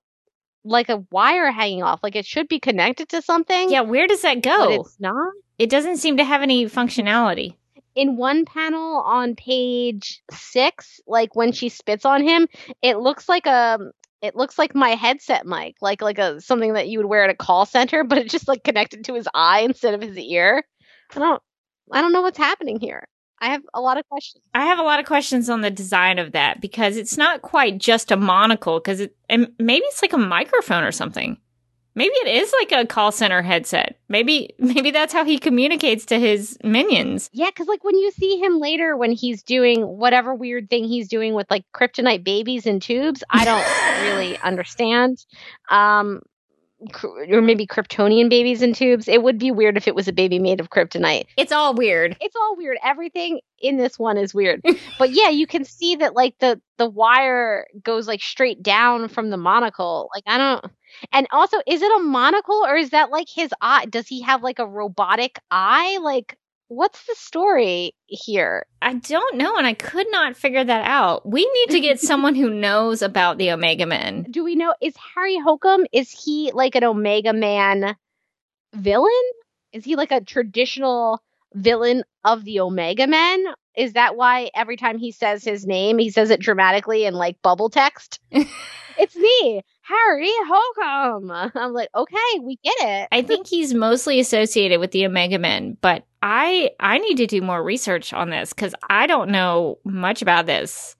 [0.63, 2.01] like a wire hanging off.
[2.03, 3.69] Like it should be connected to something.
[3.69, 4.57] Yeah, where does that go?
[4.57, 5.33] But it's not.
[5.59, 7.55] It doesn't seem to have any functionality
[7.95, 12.47] in one panel on page six, like when she spits on him,
[12.81, 13.79] it looks like a
[14.21, 17.29] it looks like my headset mic, like like a something that you would wear at
[17.29, 20.63] a call center, but it's just like connected to his eye instead of his ear.
[21.15, 21.41] I don't
[21.91, 23.07] I don't know what's happening here.
[23.39, 24.45] I have a lot of questions.
[24.53, 27.77] I have a lot of questions on the design of that because it's not quite
[27.77, 31.37] just a monocle because it and maybe it's like a microphone or something.
[31.95, 33.97] Maybe it is like a call center headset.
[34.09, 37.29] Maybe maybe that's how he communicates to his minions.
[37.33, 41.07] Yeah, because like when you see him later when he's doing whatever weird thing he's
[41.07, 45.23] doing with like kryptonite babies in tubes, I don't really understand.
[45.69, 46.21] Um,
[47.03, 49.07] or maybe Kryptonian babies in tubes.
[49.07, 51.25] It would be weird if it was a baby made of kryptonite.
[51.37, 52.17] It's all weird.
[52.21, 52.77] It's all weird.
[52.83, 54.61] Everything in this one is weird.
[54.99, 59.29] but yeah, you can see that like the the wire goes like straight down from
[59.29, 60.09] the monocle.
[60.13, 60.71] Like I don't
[61.11, 63.85] and also is it a monocle or is that like his eye?
[63.85, 65.97] Does he have like a robotic eye?
[66.01, 66.37] Like
[66.75, 68.65] what's the story here?
[68.81, 71.27] I don't know, and I could not figure that out.
[71.27, 74.25] We need to get someone who knows about the Omega Men.
[74.29, 75.85] Do we know is Harry Hokum?
[75.91, 77.95] Is he like an Omega Man
[78.73, 79.11] villain?
[79.71, 81.21] Is he like a traditional
[81.53, 83.45] villain of the Omega Men?
[83.75, 87.41] Is that why every time he says his name, he says it dramatically in like
[87.41, 88.19] bubble text?
[88.31, 89.63] it's me.
[89.83, 91.31] Harry Hokum.
[91.55, 93.07] I'm like, okay, we get it.
[93.11, 97.41] I think he's mostly associated with the Omega Men, but I I need to do
[97.41, 100.95] more research on this because I don't know much about this,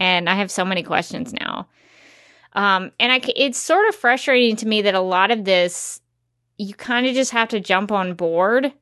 [0.00, 1.68] and I have so many questions now.
[2.54, 6.00] Um, and I it's sort of frustrating to me that a lot of this
[6.58, 8.72] you kind of just have to jump on board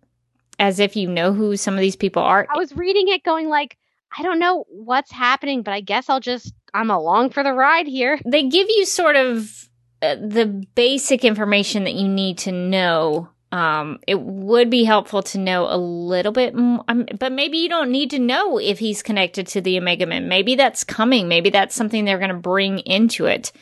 [0.59, 2.47] as if you know who some of these people are.
[2.53, 3.76] I was reading it, going like,
[4.16, 7.87] I don't know what's happening, but I guess I'll just I'm along for the ride
[7.87, 8.18] here.
[8.27, 9.68] They give you sort of
[10.03, 13.29] uh, the basic information that you need to know.
[13.53, 17.68] Um, it would be helpful to know a little bit more, um, but maybe you
[17.68, 20.27] don't need to know if he's connected to the Omega Men.
[20.27, 21.29] Maybe that's coming.
[21.29, 23.53] Maybe that's something they're going to bring into it.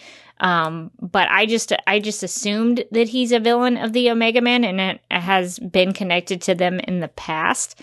[0.41, 4.65] Um, but I just I just assumed that he's a villain of the Omega Men
[4.65, 7.81] and it has been connected to them in the past.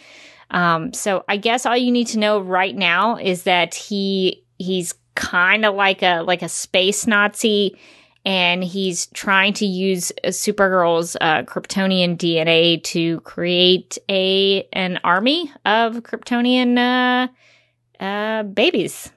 [0.51, 4.93] Um, so I guess all you need to know right now is that he he's
[5.19, 7.77] kind of like a like a space Nazi,
[8.23, 15.97] and he's trying to use Supergirl's uh, Kryptonian DNA to create a an army of
[15.97, 19.11] Kryptonian uh, uh, babies.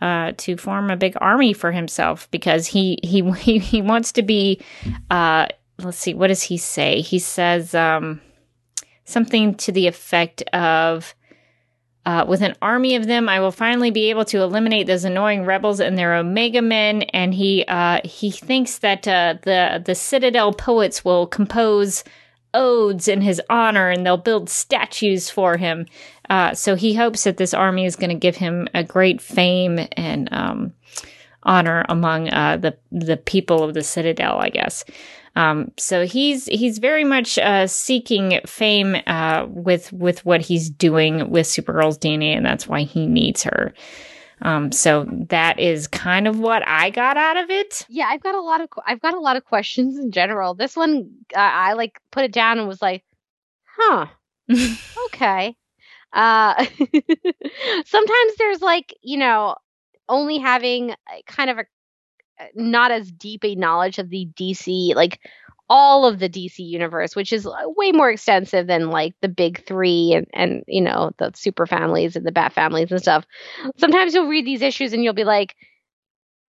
[0.00, 4.22] Uh, to form a big army for himself because he he he, he wants to
[4.22, 4.60] be
[5.10, 5.46] uh,
[5.78, 8.20] let's see what does he say he says um,
[9.04, 11.14] something to the effect of
[12.06, 15.44] uh, with an army of them, I will finally be able to eliminate those annoying
[15.44, 17.02] rebels and their Omega Men.
[17.02, 22.04] And he uh, he thinks that uh, the the Citadel poets will compose
[22.52, 25.86] odes in his honor, and they'll build statues for him.
[26.28, 29.80] Uh, so he hopes that this army is going to give him a great fame
[29.92, 30.72] and um,
[31.42, 34.84] honor among uh, the the people of the Citadel, I guess.
[35.36, 41.30] Um, so he's he's very much uh, seeking fame uh, with with what he's doing
[41.30, 43.74] with Supergirl's DNA, and that's why he needs her.
[44.42, 47.86] Um, so that is kind of what I got out of it.
[47.88, 50.54] Yeah, I've got a lot of I've got a lot of questions in general.
[50.54, 53.04] This one, uh, I like put it down and was like,
[53.64, 54.06] huh,
[55.06, 55.56] okay.
[56.12, 56.64] Uh,
[57.86, 59.56] sometimes there's like you know
[60.08, 60.94] only having
[61.26, 61.64] kind of a
[62.38, 65.20] Uh, not as deep a knowledge of the DC, like
[65.68, 69.64] all of the DC universe, which is uh, way more extensive than like the big
[69.66, 73.24] three and, and you know, the super families and the bat families and stuff.
[73.76, 75.54] Sometimes you'll read these issues and you'll be like,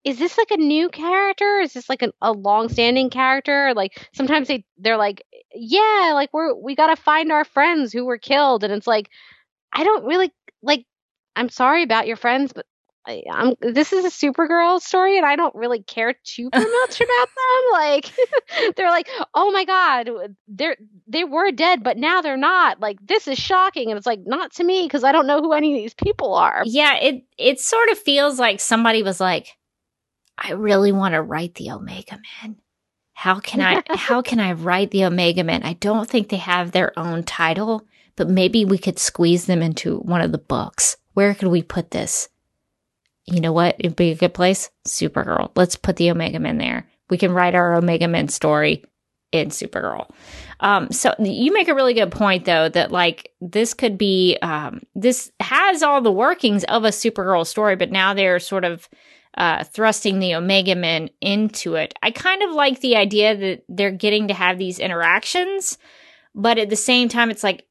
[0.05, 1.59] is this like a new character?
[1.59, 3.73] Is this like a, a long-standing character?
[3.75, 5.23] Like sometimes they they're like,
[5.53, 9.09] yeah, like we're we gotta find our friends who were killed, and it's like,
[9.73, 10.85] I don't really like.
[11.35, 12.65] I'm sorry about your friends, but
[13.07, 17.27] I, am this is a Supergirl story, and I don't really care too much about
[17.27, 17.71] them.
[17.73, 18.11] Like
[18.75, 20.09] they're like, oh my god,
[20.47, 20.77] they're
[21.07, 22.79] they were dead, but now they're not.
[22.79, 25.53] Like this is shocking, and it's like not to me because I don't know who
[25.53, 26.63] any of these people are.
[26.65, 29.49] Yeah, it it sort of feels like somebody was like,
[30.37, 32.57] I really want to write the Omega Men.
[33.13, 35.63] How can I how can I write the Omega Men?
[35.63, 37.85] I don't think they have their own title,
[38.15, 40.97] but maybe we could squeeze them into one of the books.
[41.13, 42.29] Where could we put this?
[43.25, 43.75] You know what?
[43.79, 44.69] It'd be a good place.
[44.87, 45.51] Supergirl.
[45.55, 46.87] Let's put the Omega Men there.
[47.09, 48.83] We can write our Omega Men story
[49.31, 50.09] in Supergirl.
[50.59, 54.81] Um, so you make a really good point though that like this could be um,
[54.95, 58.87] this has all the workings of a Supergirl story, but now they're sort of
[59.37, 61.93] uh, thrusting the Omega Men into it.
[62.01, 65.77] I kind of like the idea that they're getting to have these interactions,
[66.33, 67.65] but at the same time, it's like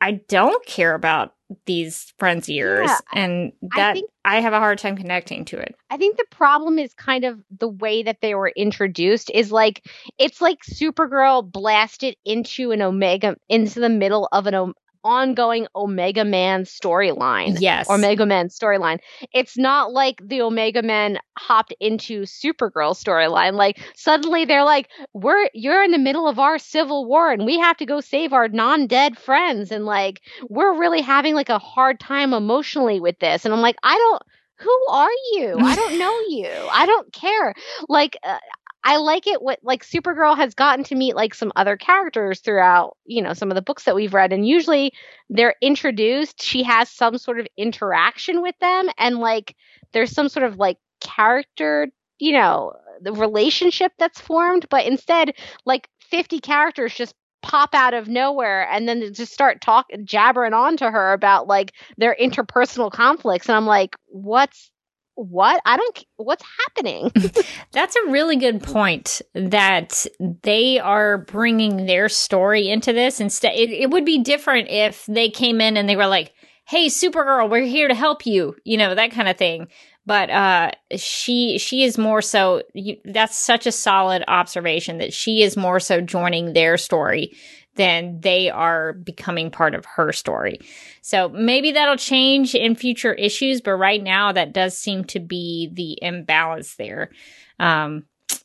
[0.00, 1.34] I don't care about
[1.66, 5.58] these friends years yeah, and that I, think, I have a hard time connecting to
[5.58, 5.74] it.
[5.90, 9.84] I think the problem is kind of the way that they were introduced is like
[10.18, 14.72] it's like Supergirl blasted into an Omega into the middle of an
[15.04, 17.58] ongoing Omega Man storyline.
[17.60, 17.88] Yes.
[17.88, 18.98] Omega Man storyline.
[19.32, 23.52] It's not like the Omega Men hopped into Supergirl storyline.
[23.52, 27.58] Like suddenly they're like, We're you're in the middle of our civil war and we
[27.58, 29.70] have to go save our non-dead friends.
[29.70, 33.44] And like we're really having like a hard time emotionally with this.
[33.44, 34.22] And I'm like, I don't
[34.56, 35.56] who are you?
[35.58, 36.50] I don't know you.
[36.72, 37.54] I don't care.
[37.88, 38.38] Like, uh,
[38.84, 42.96] I like it what like Supergirl has gotten to meet like some other characters throughout,
[43.06, 44.92] you know, some of the books that we've read and usually
[45.30, 49.56] they're introduced, she has some sort of interaction with them and like
[49.92, 55.88] there's some sort of like character, you know, the relationship that's formed, but instead like
[56.10, 60.90] 50 characters just pop out of nowhere and then just start talking jabbering on to
[60.90, 64.70] her about like their interpersonal conflicts and I'm like what's
[65.14, 65.60] what?
[65.64, 67.10] I don't what's happening.
[67.72, 70.06] That's a really good point that
[70.42, 75.30] they are bringing their story into this instead it, it, would be different if they
[75.30, 76.32] came in and they were like,
[76.66, 79.68] "Hey Supergirl, we're here to help you." You know, that kind of thing.
[80.06, 85.42] But uh she she is more so you, that's such a solid observation that she
[85.42, 87.32] is more so joining their story
[87.76, 90.60] then they are becoming part of her story.
[91.02, 95.70] So maybe that'll change in future issues, but right now that does seem to be
[95.72, 97.10] the imbalance there.
[97.58, 98.04] Um,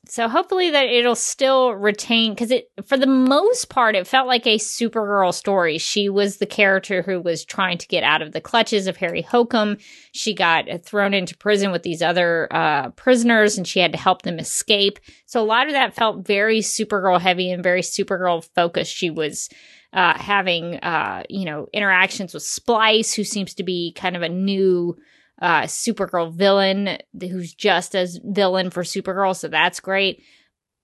[0.09, 4.47] so hopefully that it'll still retain because it for the most part it felt like
[4.47, 5.77] a supergirl story.
[5.77, 9.21] She was the character who was trying to get out of the clutches of harry
[9.21, 9.77] hokum.
[10.11, 14.23] She got thrown into prison with these other uh, prisoners and she had to help
[14.23, 14.99] them escape.
[15.25, 18.93] So a lot of that felt very supergirl heavy and very supergirl focused.
[18.93, 19.49] She was
[19.93, 24.29] uh, having uh, you know interactions with splice who seems to be kind of a
[24.29, 24.97] new
[25.41, 30.23] uh, Supergirl villain who's just as villain for Supergirl, so that's great.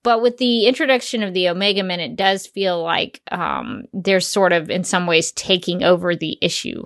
[0.02, 4.52] But with the introduction of the Omega Men, it does feel like um, they're sort
[4.52, 6.84] of, in some ways, taking over the issue.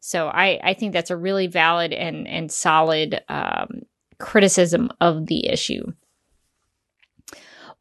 [0.00, 3.82] So I, I think that's a really valid and and solid um,
[4.18, 5.92] criticism of the issue.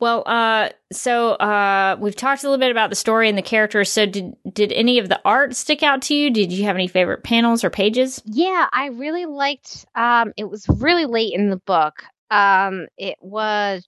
[0.01, 3.91] Well, uh, so uh, we've talked a little bit about the story and the characters.
[3.91, 6.31] So, did did any of the art stick out to you?
[6.31, 8.19] Did you have any favorite panels or pages?
[8.25, 9.85] Yeah, I really liked.
[9.93, 12.01] Um, it was really late in the book.
[12.31, 13.85] Um, it was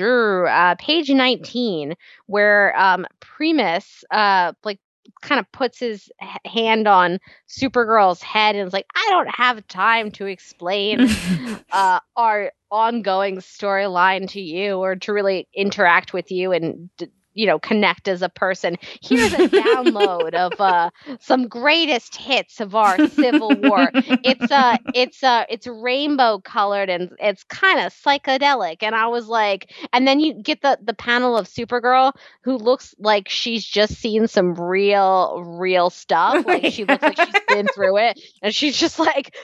[0.00, 1.94] uh, page nineteen
[2.26, 4.80] where um, Primus, uh, like
[5.22, 6.10] kind of puts his
[6.44, 11.08] hand on Supergirl's head and is like, I don't have time to explain
[11.72, 16.90] uh, our ongoing storyline to you or to really interact with you and
[17.34, 18.76] you know connect as a person.
[19.02, 23.90] Here's a download of uh some greatest hits of our civil war.
[23.94, 28.82] It's uh it's uh it's rainbow colored and it's kind of psychedelic.
[28.82, 32.12] And i was like and then you get the the panel of supergirl
[32.42, 36.44] who looks like she's just seen some real real stuff.
[36.46, 38.20] Like she looks like she's been through it.
[38.42, 39.34] And she's just like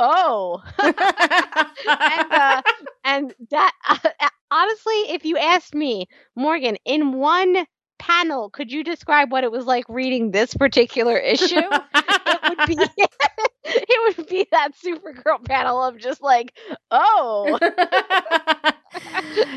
[0.00, 0.62] oh.
[2.00, 2.62] And, uh,
[3.04, 7.66] and that uh, honestly if you asked me morgan in one
[7.98, 11.74] panel could you describe what it was like reading this particular issue?
[12.32, 12.76] It would be
[13.64, 16.54] it would be that supergirl panel of just like
[16.90, 17.58] oh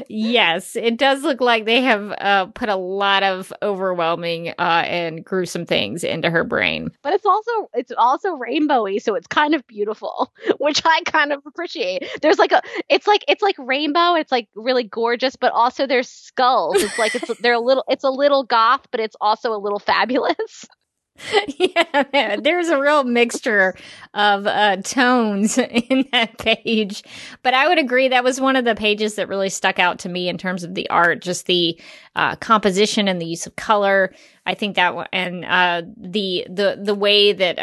[0.07, 5.23] yes, it does look like they have uh, put a lot of overwhelming uh, and
[5.23, 6.89] gruesome things into her brain.
[7.01, 11.41] But it's also it's also rainbowy, so it's kind of beautiful, which I kind of
[11.45, 12.03] appreciate.
[12.21, 14.15] There's like a it's like it's like rainbow.
[14.15, 16.75] It's like really gorgeous, but also there's skulls.
[16.77, 19.79] It's like it's they're a little it's a little goth, but it's also a little
[19.79, 20.67] fabulous.
[21.57, 23.75] yeah, there's a real mixture
[24.13, 25.57] of uh, tones
[25.89, 27.03] in that page.
[27.43, 30.09] But I would agree that was one of the pages that really stuck out to
[30.09, 31.79] me in terms of the art, just the
[32.15, 34.13] uh, composition and the use of color.
[34.45, 37.59] I think that and uh, the the the way that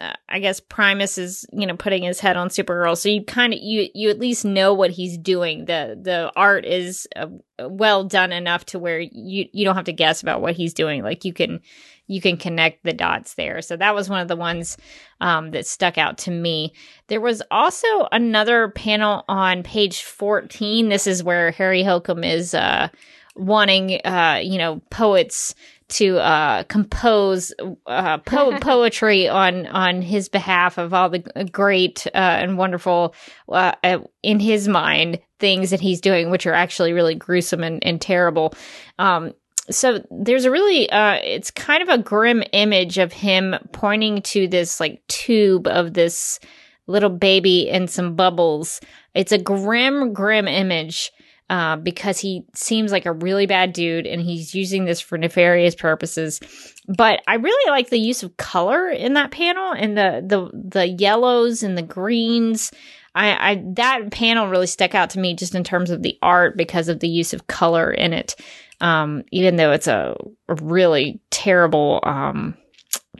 [0.00, 3.52] uh, I guess Primus is you know putting his head on Supergirl, so you kind
[3.52, 5.66] of you you at least know what he's doing.
[5.66, 7.26] the The art is uh,
[7.60, 11.02] well done enough to where you you don't have to guess about what he's doing.
[11.02, 11.60] Like you can
[12.06, 13.62] you can connect the dots there.
[13.62, 14.76] So that was one of the ones
[15.20, 16.72] um, that stuck out to me.
[17.06, 20.88] There was also another panel on page 14.
[20.88, 22.88] This is where Harry Hokum is uh,
[23.36, 25.54] wanting, uh, you know, poets
[25.90, 27.52] to uh, compose
[27.86, 33.14] uh, po- poetry on on his behalf of all the great uh, and wonderful,
[33.48, 37.84] uh, uh, in his mind, things that he's doing, which are actually really gruesome and,
[37.84, 38.54] and terrible.
[38.98, 39.32] Um,
[39.70, 44.48] so there's a really uh it's kind of a grim image of him pointing to
[44.48, 46.40] this like tube of this
[46.88, 48.80] little baby and some bubbles
[49.14, 51.12] it's a grim grim image
[51.50, 55.74] uh, because he seems like a really bad dude and he's using this for nefarious
[55.74, 56.40] purposes
[56.88, 60.86] but i really like the use of color in that panel and the the the
[60.86, 62.72] yellows and the greens
[63.12, 66.56] I, I that panel really stuck out to me just in terms of the art
[66.56, 68.36] because of the use of color in it
[68.80, 70.16] um, even though it's a,
[70.48, 72.56] really terrible um,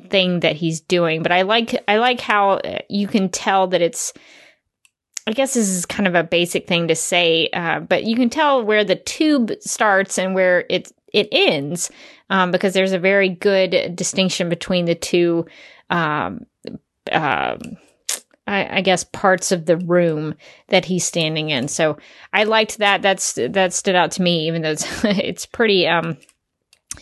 [0.09, 1.22] thing that he's doing.
[1.22, 4.12] But I like I like how you can tell that it's.
[5.31, 8.31] I guess this is kind of a basic thing to say, uh, but you can
[8.31, 11.89] tell where the tube starts and where it it ends
[12.31, 15.47] um, because there's a very good distinction between the two
[15.89, 16.47] um,
[17.12, 17.61] um
[18.49, 20.35] I, I, guess parts of the room
[20.66, 21.68] that he's standing in.
[21.68, 21.99] So
[22.33, 23.01] I liked that.
[23.01, 26.16] That's that stood out to me, even though it's it's pretty um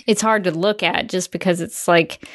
[0.06, 2.28] it's hard to look at just because it's like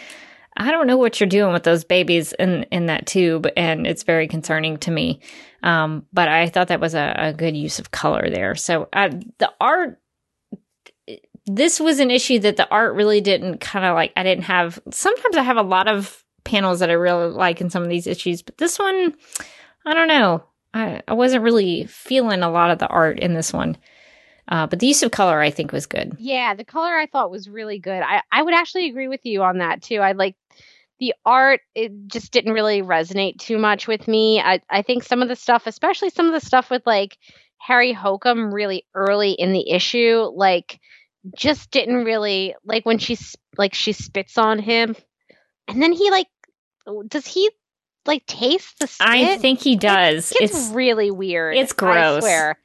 [0.58, 4.02] I don't know what you're doing with those babies in in that tube, and it's
[4.02, 5.22] very concerning to me.
[5.64, 8.54] Um, but I thought that was a, a good use of color there.
[8.56, 9.10] So uh,
[9.40, 10.00] the art
[11.46, 14.80] this was an issue that the art really didn't kind of like I didn't have
[14.92, 18.08] sometimes I have a lot of panels that I really like in some of these
[18.08, 19.14] issues, but this one,
[19.86, 20.44] I don't know.
[20.74, 23.78] I, I wasn't really feeling a lot of the art in this one.
[24.50, 26.18] Uh, but the use of color, I think, was good.
[26.20, 28.02] Yeah, the color I thought was really good.
[28.02, 29.98] I, I would actually agree with you on that too.
[29.98, 30.36] I like
[31.04, 34.40] the art, it just didn't really resonate too much with me.
[34.40, 37.18] I, I think some of the stuff, especially some of the stuff with like
[37.58, 40.80] Harry Hokum really early in the issue, like
[41.36, 43.18] just didn't really like when she
[43.58, 44.96] like she spits on him,
[45.68, 46.28] and then he like
[47.10, 47.50] does he
[48.06, 49.06] like taste the spit?
[49.06, 50.32] I think he does.
[50.32, 51.58] It it's really weird.
[51.58, 52.18] it's gross.
[52.18, 52.60] I swear.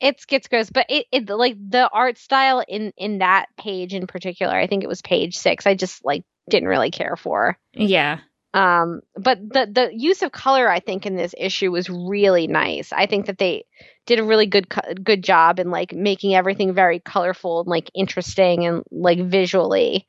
[0.00, 4.06] It gets gross, but it, it like the art style in in that page in
[4.06, 4.54] particular.
[4.54, 5.66] I think it was page six.
[5.66, 7.58] I just like didn't really care for.
[7.72, 8.20] yeah.
[8.54, 12.92] Um, but the the use of color, I think, in this issue was really nice.
[12.92, 13.64] I think that they
[14.04, 14.66] did a really good
[15.02, 20.06] good job in like making everything very colorful and like interesting and like visually.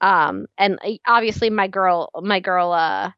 [0.00, 3.10] Um, and uh, obviously my girl, my girl, uh,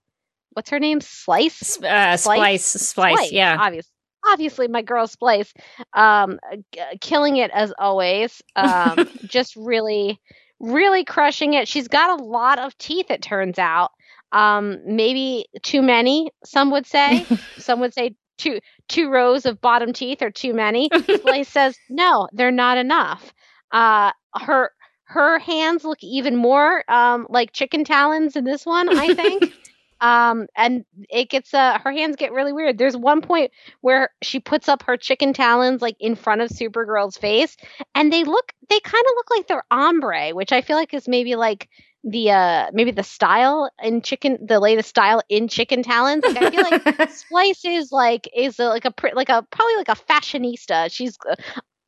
[0.53, 1.03] what's her name?
[1.03, 1.81] Slice.
[1.83, 3.59] Uh, splice, splice, yeah.
[3.61, 3.93] Obviously,
[4.27, 5.53] obviously my girl Splice,
[5.95, 6.39] um,
[6.73, 8.43] g- killing it as always.
[8.57, 10.21] Um, just really,
[10.63, 11.69] really crushing it.
[11.69, 13.11] She's got a lot of teeth.
[13.11, 13.91] It turns out,
[14.31, 16.31] um, maybe too many.
[16.45, 17.27] Some would say.
[17.59, 20.89] some would say two two rows of bottom teeth are too many.
[21.15, 23.35] Splice says no, they're not enough.
[23.71, 24.71] Uh, her
[25.05, 28.97] her hands look even more um, like chicken talons in this one.
[28.97, 29.53] I think.
[30.03, 32.77] Um, and it gets uh her hands get really weird.
[32.77, 37.17] There's one point where she puts up her chicken talons like in front of Supergirl's
[37.17, 37.57] face,
[37.95, 41.07] and they look they kind of look like they're ombre, which I feel like is
[41.07, 41.69] maybe like
[42.05, 46.25] the uh maybe the style in chicken the latest style in chicken talons.
[46.25, 49.89] Like I feel like Splice is like is a, like a like a probably like
[49.89, 50.91] a fashionista.
[50.93, 51.37] She's uh,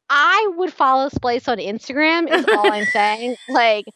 [0.09, 2.31] I would follow Splice on Instagram.
[2.31, 3.37] Is all I'm saying.
[3.49, 3.87] Like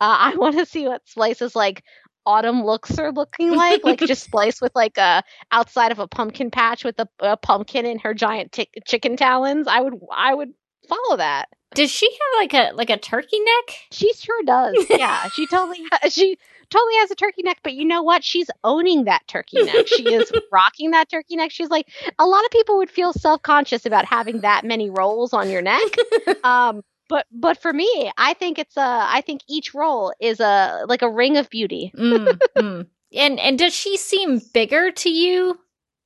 [0.00, 1.82] uh, I want to see what Splice is like
[2.26, 5.22] autumn looks are looking like like just Splice with like a
[5.52, 9.66] outside of a pumpkin patch with a, a pumpkin in her giant t- chicken talons
[9.68, 10.52] i would i would
[10.86, 11.48] follow that.
[11.74, 13.76] Does she have like a like a turkey neck?
[13.90, 14.86] she sure does.
[14.90, 16.38] Yeah she totally ha- she
[16.70, 18.24] totally has a turkey neck but you know what?
[18.24, 19.86] She's owning that turkey neck.
[19.88, 21.50] She is rocking that turkey neck.
[21.50, 25.50] She's like a lot of people would feel self-conscious about having that many rolls on
[25.50, 25.96] your neck.
[26.44, 30.84] Um but but for me i think it's a i think each roll is a
[30.88, 32.86] like a ring of beauty Mm, mm.
[33.14, 35.58] And and does she seem bigger to you?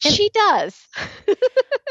[0.02, 0.86] she does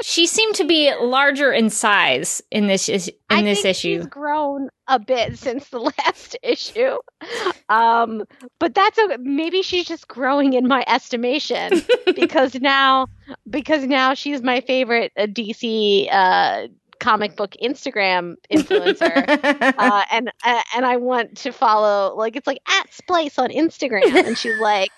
[0.01, 3.97] She seemed to be larger in size in this is- in I this think issue.
[3.99, 6.97] She's grown a bit since the last issue,
[7.68, 8.24] um,
[8.60, 11.82] but that's a, maybe she's just growing in my estimation
[12.16, 13.07] because now
[13.49, 16.68] because now she's my favorite uh, DC uh,
[17.00, 19.10] comic book Instagram influencer.
[19.80, 24.14] Uh, and uh, and I want to follow like it's like at Splice on Instagram,
[24.14, 24.91] and she's like,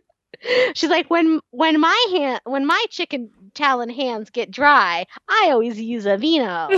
[0.74, 5.80] she's like when when my hand when my chicken talon hands get dry, I always
[5.80, 6.68] use Aveeno.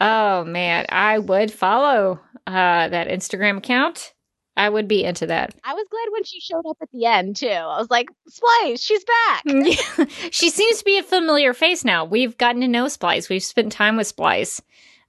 [0.00, 4.12] oh man, I would follow uh, that Instagram account.
[4.56, 5.54] I would be into that.
[5.64, 7.46] I was glad when she showed up at the end too.
[7.48, 9.44] I was like, Splice, she's back.
[10.30, 12.04] she seems to be a familiar face now.
[12.04, 13.28] We've gotten to know Splice.
[13.28, 14.60] We've spent time with Splice.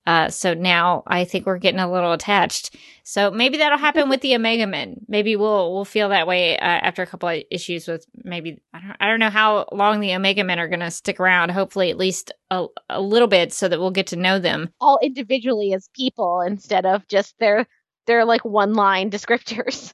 [0.06, 2.76] Uh, so now I think we're getting a little attached.
[3.04, 4.98] So maybe that'll happen with the Omega Men.
[5.08, 8.80] Maybe we'll we'll feel that way uh, after a couple of issues with maybe I
[8.82, 11.52] don't I don't know how long the Omega Men are going to stick around.
[11.52, 14.70] Hopefully at least a, a little bit so that we'll get to know them.
[14.82, 17.66] All individually as people instead of just their
[18.06, 19.94] their like one line descriptors.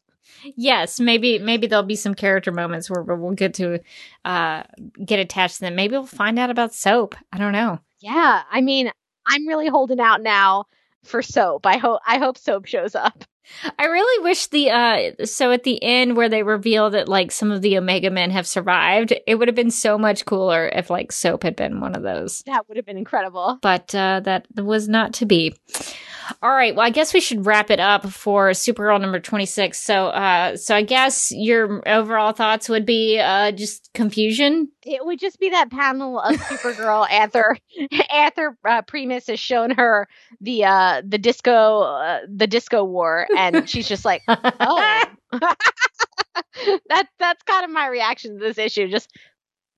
[0.55, 3.79] Yes, maybe maybe there'll be some character moments where we'll get to
[4.23, 4.63] uh,
[5.03, 5.75] get attached to them.
[5.75, 7.15] Maybe we'll find out about soap.
[7.33, 7.79] I don't know.
[7.99, 8.89] Yeah, I mean,
[9.27, 10.65] I'm really holding out now
[11.03, 11.65] for soap.
[11.65, 13.25] I hope I hope soap shows up.
[13.79, 17.51] I really wish the uh so at the end where they reveal that like some
[17.51, 21.11] of the Omega Men have survived, it would have been so much cooler if like
[21.11, 22.43] soap had been one of those.
[22.45, 23.57] That would have been incredible.
[23.61, 25.55] But uh that was not to be.
[26.41, 29.79] All right, well I guess we should wrap it up for Supergirl number 26.
[29.79, 34.69] So uh so I guess your overall thoughts would be uh just confusion.
[34.83, 37.07] It would just be that panel of Supergirl.
[37.11, 37.57] Arthur
[38.09, 40.07] Arthur uh, Primus has shown her
[40.41, 45.03] the uh the disco uh, the disco war, and she's just like, oh.
[46.89, 48.87] that that's kind of my reaction to this issue.
[48.89, 49.09] Just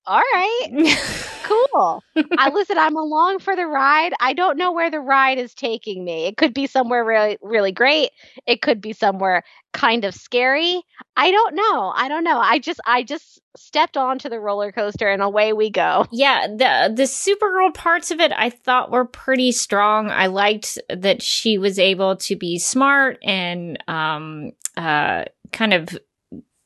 [0.07, 0.67] all right,
[1.43, 2.03] cool.
[2.37, 2.77] I listen.
[2.77, 4.13] I'm along for the ride.
[4.19, 6.25] I don't know where the ride is taking me.
[6.25, 8.09] It could be somewhere really, really great.
[8.47, 9.43] It could be somewhere
[9.73, 10.81] kind of scary.
[11.15, 11.93] I don't know.
[11.95, 12.39] I don't know.
[12.39, 16.05] I just, I just stepped onto the roller coaster, and away we go.
[16.11, 20.09] Yeah, the the Supergirl parts of it I thought were pretty strong.
[20.09, 25.89] I liked that she was able to be smart and um uh kind of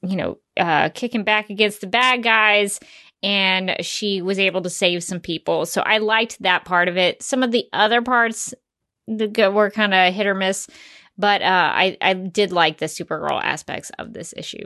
[0.02, 2.80] you know uh kicking back against the bad guys
[3.26, 5.66] and she was able to save some people.
[5.66, 7.24] So I liked that part of it.
[7.24, 8.54] Some of the other parts
[9.08, 10.68] were kind of hit or miss,
[11.18, 14.66] but uh I I did like the Supergirl aspects of this issue.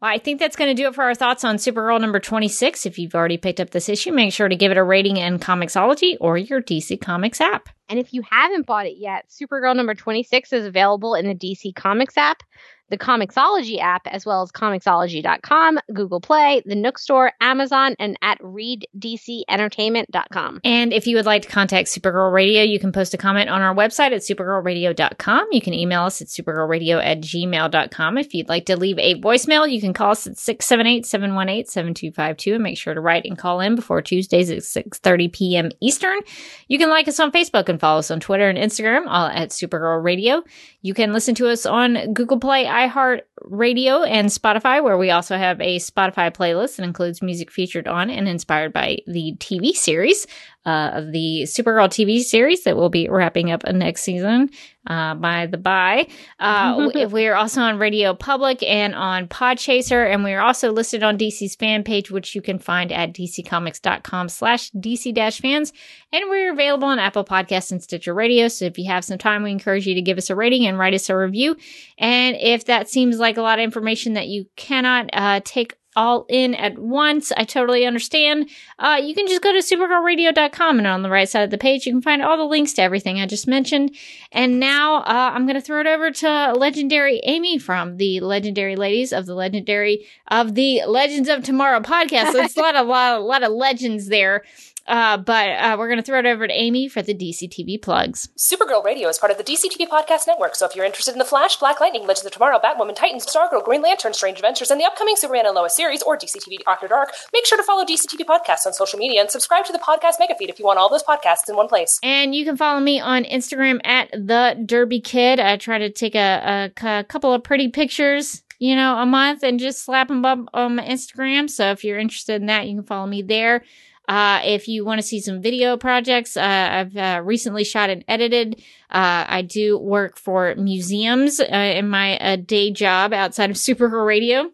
[0.00, 2.86] Well, I think that's going to do it for our thoughts on Supergirl number 26.
[2.86, 5.40] If you've already picked up this issue, make sure to give it a rating in
[5.40, 7.68] Comixology or your DC Comics app.
[7.88, 11.74] And if you haven't bought it yet, Supergirl number 26 is available in the DC
[11.74, 12.44] Comics app
[12.88, 18.40] the Comixology app, as well as Comixology.com, Google Play, the Nook Store, Amazon, and at
[18.40, 20.60] ReadDCEntertainment.com.
[20.64, 23.62] And if you would like to contact Supergirl Radio, you can post a comment on
[23.62, 25.48] our website at supergirlradio.com.
[25.52, 28.18] You can email us at supergirlradio at gmail.com.
[28.18, 32.78] If you'd like to leave a voicemail, you can call us at 678-718-7252 and make
[32.78, 35.70] sure to write and call in before Tuesdays at 6.30 p.m.
[35.80, 36.20] Eastern.
[36.68, 39.50] You can like us on Facebook and follow us on Twitter and Instagram, all at
[39.50, 40.42] Supergirl Radio.
[40.82, 45.38] You can listen to us on Google Play, iHeart Radio, and Spotify, where we also
[45.38, 50.26] have a Spotify playlist that includes music featured on and inspired by the TV series
[50.66, 54.50] uh, of the Supergirl TV series that will be wrapping up next season.
[54.88, 56.06] Uh, by the by,
[56.38, 61.02] uh, we are also on Radio Public and on Podchaser, and we are also listed
[61.02, 65.72] on DC's fan page, which you can find at dccomics.com slash dc-fans.
[66.12, 68.46] And we're available on Apple Podcasts and Stitcher Radio.
[68.46, 70.78] So if you have some time, we encourage you to give us a rating and
[70.78, 71.56] write us a review.
[71.98, 76.26] And if that seems like a lot of information that you cannot uh, take all
[76.28, 77.32] in at once.
[77.36, 78.50] I totally understand.
[78.78, 81.86] Uh, you can just go to supergirlradio.com and on the right side of the page,
[81.86, 83.96] you can find all the links to everything I just mentioned.
[84.30, 88.76] And now uh, I'm going to throw it over to legendary Amy from the legendary
[88.76, 92.32] ladies of the legendary of the Legends of Tomorrow podcast.
[92.32, 94.44] So it's a lot, a lot, a lot of legends there.
[94.86, 98.28] Uh, but uh, we're going to throw it over to Amy for the DCTV plugs.
[98.36, 101.24] Supergirl Radio is part of the DCTV Podcast Network, so if you're interested in The
[101.24, 104.84] Flash, Black Lightning, Legends of Tomorrow, Batwoman, Titans, Stargirl, Green Lantern, Strange Adventures, and the
[104.84, 108.66] upcoming Superman and Lois series, or DCTV After Dark, make sure to follow DCTV Podcasts
[108.66, 111.02] on social media and subscribe to the podcast mega feed if you want all those
[111.02, 111.98] podcasts in one place.
[112.02, 115.40] And you can follow me on Instagram at the Derby Kid.
[115.40, 119.42] I try to take a, a, a couple of pretty pictures you know, a month
[119.42, 121.50] and just slap them up on my Instagram.
[121.50, 123.62] So if you're interested in that, you can follow me there.
[124.08, 128.04] Uh, if you want to see some video projects, uh, I've uh, recently shot and
[128.06, 128.60] edited.
[128.90, 134.06] Uh, I do work for museums uh, in my uh, day job outside of Superhero
[134.06, 134.50] Radio.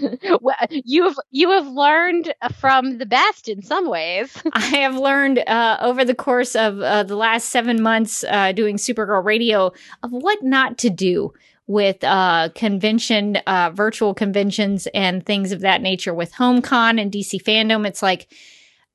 [0.40, 4.36] well, you have you have learned from the best in some ways.
[4.52, 8.76] I have learned uh, over the course of uh, the last seven months uh, doing
[8.76, 9.72] Supergirl Radio
[10.02, 11.32] of what not to do
[11.66, 16.12] with uh, convention, uh, virtual conventions, and things of that nature.
[16.12, 18.28] With HomeCon and DC Fandom, it's like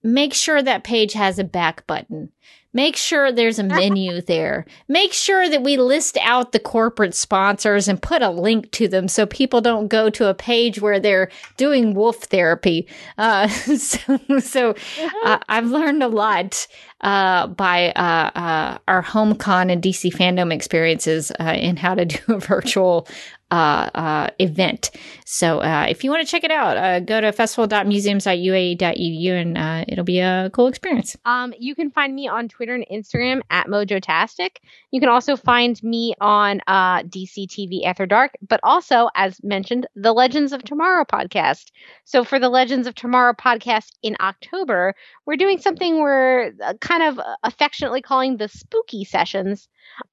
[0.04, 2.32] make sure that page has a back button.
[2.72, 4.66] Make sure there's a menu there.
[4.88, 9.08] Make sure that we list out the corporate sponsors and put a link to them
[9.08, 12.88] so people don't go to a page where they're doing wolf therapy.
[13.18, 13.48] Uh,
[13.78, 14.76] so, so
[15.24, 16.68] uh, I've learned a lot
[17.02, 22.20] uh, by uh, uh, our HomeCon and DC fandom experiences uh, in how to do
[22.28, 23.08] a virtual
[23.52, 24.92] uh, uh, event.
[25.26, 29.86] So uh, if you want to check it out, uh, go to festival.museums.ua.edu and uh,
[29.88, 31.16] it'll be a cool experience.
[31.26, 34.58] Um, you can find me on Twitter and Instagram at Mojotastic.
[34.92, 39.88] You can also find me on uh, DC TV After Dark, but also, as mentioned,
[39.96, 41.72] the Legends of Tomorrow podcast.
[42.06, 44.94] So for the Legends of Tomorrow podcast in October,
[45.26, 49.68] we're doing something we're kind of affectionately calling the spooky sessions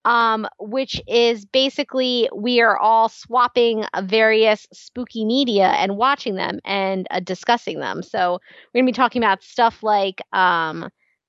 [0.05, 7.07] um, which is basically we are all swapping various spooky media and watching them and
[7.11, 8.03] uh, discussing them.
[8.03, 8.41] So
[8.75, 10.89] we're going to be talking about stuff like um,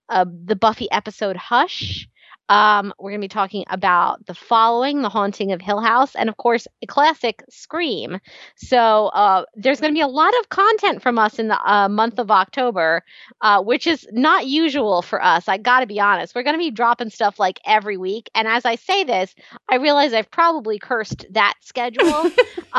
[0.10, 2.08] uh, the Buffy episode Hush.
[2.50, 6.30] Um, we're going to be talking about the following, The Haunting of Hill House, and
[6.30, 8.20] of course, a classic Scream.
[8.56, 11.90] So uh, there's going to be a lot of content from us in the uh,
[11.90, 13.04] month of October,
[13.42, 15.48] uh, which is not usual for us.
[15.48, 16.36] I got to be honest.
[16.36, 18.30] We're going to be dropping stuff like every week.
[18.34, 19.34] And as I say this,
[19.70, 22.32] I realize I've probably cursed that schedule.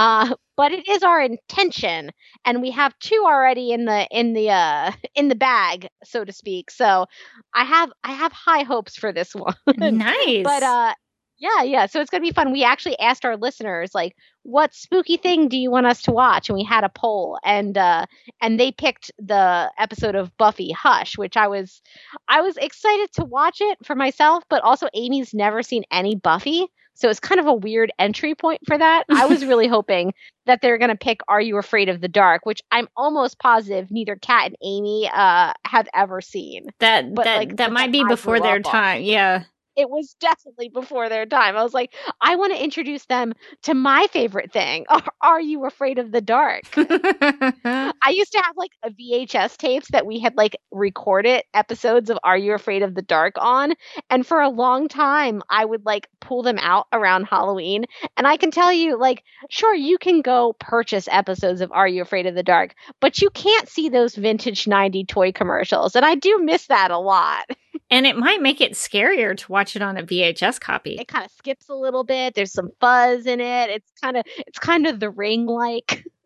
[0.59, 2.11] But it is our intention
[2.45, 6.33] and we have two already in the in the uh in the bag so to
[6.33, 6.71] speak.
[6.71, 7.07] So
[7.55, 9.55] i have i have high hopes for this one.
[9.79, 10.45] Nice.
[10.45, 10.95] but uh
[11.39, 12.53] yeah yeah so it's gonna be fun.
[12.53, 16.49] We actually asked our listeners like what spooky thing do you want us to watch?
[16.49, 18.07] And we had a poll, and uh,
[18.41, 21.83] and they picked the episode of Buffy Hush, which I was
[22.29, 26.67] I was excited to watch it for myself, but also Amy's never seen any Buffy,
[26.99, 29.05] so it's kind of a weird entry point for that.
[29.09, 30.14] I was really hoping
[30.46, 33.88] that they're going to pick Are You Afraid of the Dark, which I'm almost positive
[33.92, 36.66] neither Kat and Amy uh, have ever seen.
[36.80, 38.72] That But, that like, that might be before their up on.
[38.72, 39.03] time.
[39.03, 39.44] Yeah.
[39.79, 41.57] It was definitely before their time.
[41.57, 44.87] I was like, I want to introduce them to my favorite thing.
[45.22, 46.64] Are, you afraid of the dark?
[46.76, 52.18] I used to have like a VHS tapes that we had like recorded episodes of
[52.24, 53.74] Are You Afraid of the Dark on.
[54.11, 57.85] And for a long time, I would like pull them out around Halloween.
[58.16, 62.03] And I can tell you, like, sure, you can go purchase episodes of Are You
[62.03, 65.95] Afraid of the Dark, but you can't see those vintage 90 toy commercials.
[65.95, 67.45] And I do miss that a lot.
[67.91, 70.97] and it might make it scarier to watch it on a VHS copy.
[70.99, 72.34] It kind of skips a little bit.
[72.34, 73.70] There's some fuzz in it.
[73.70, 76.05] It's kind of it's kind of the ring like.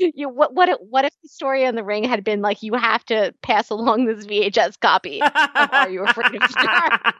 [0.00, 2.74] you what what if, what if the story on the ring had been like you
[2.74, 7.14] have to pass along this VHS copy Are You Afraid of Dark?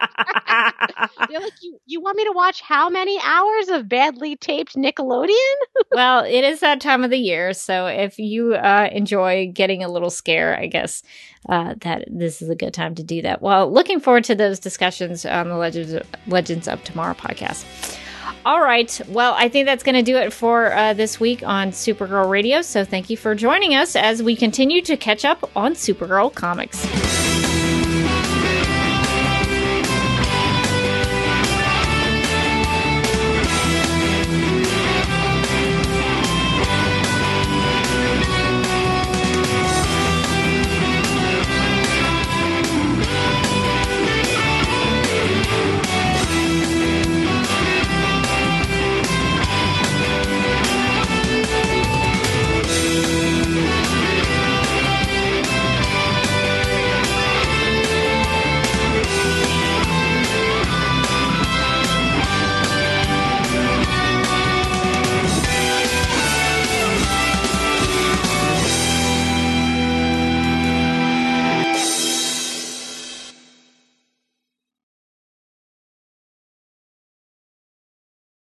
[1.28, 5.54] They're like you you want me to watch how many hours of badly taped Nickelodeon?
[5.92, 9.88] well, it is that time of the year, so if you uh, enjoy getting a
[9.88, 11.02] little scare, I guess
[11.48, 13.42] uh, that this is a good time to do that.
[13.42, 15.94] Well, looking forward to those discussions on the Legends
[16.26, 17.64] Legends of Tomorrow podcast.
[18.44, 19.00] All right.
[19.08, 22.62] Well, I think that's going to do it for uh, this week on Supergirl Radio.
[22.62, 27.29] So thank you for joining us as we continue to catch up on Supergirl comics.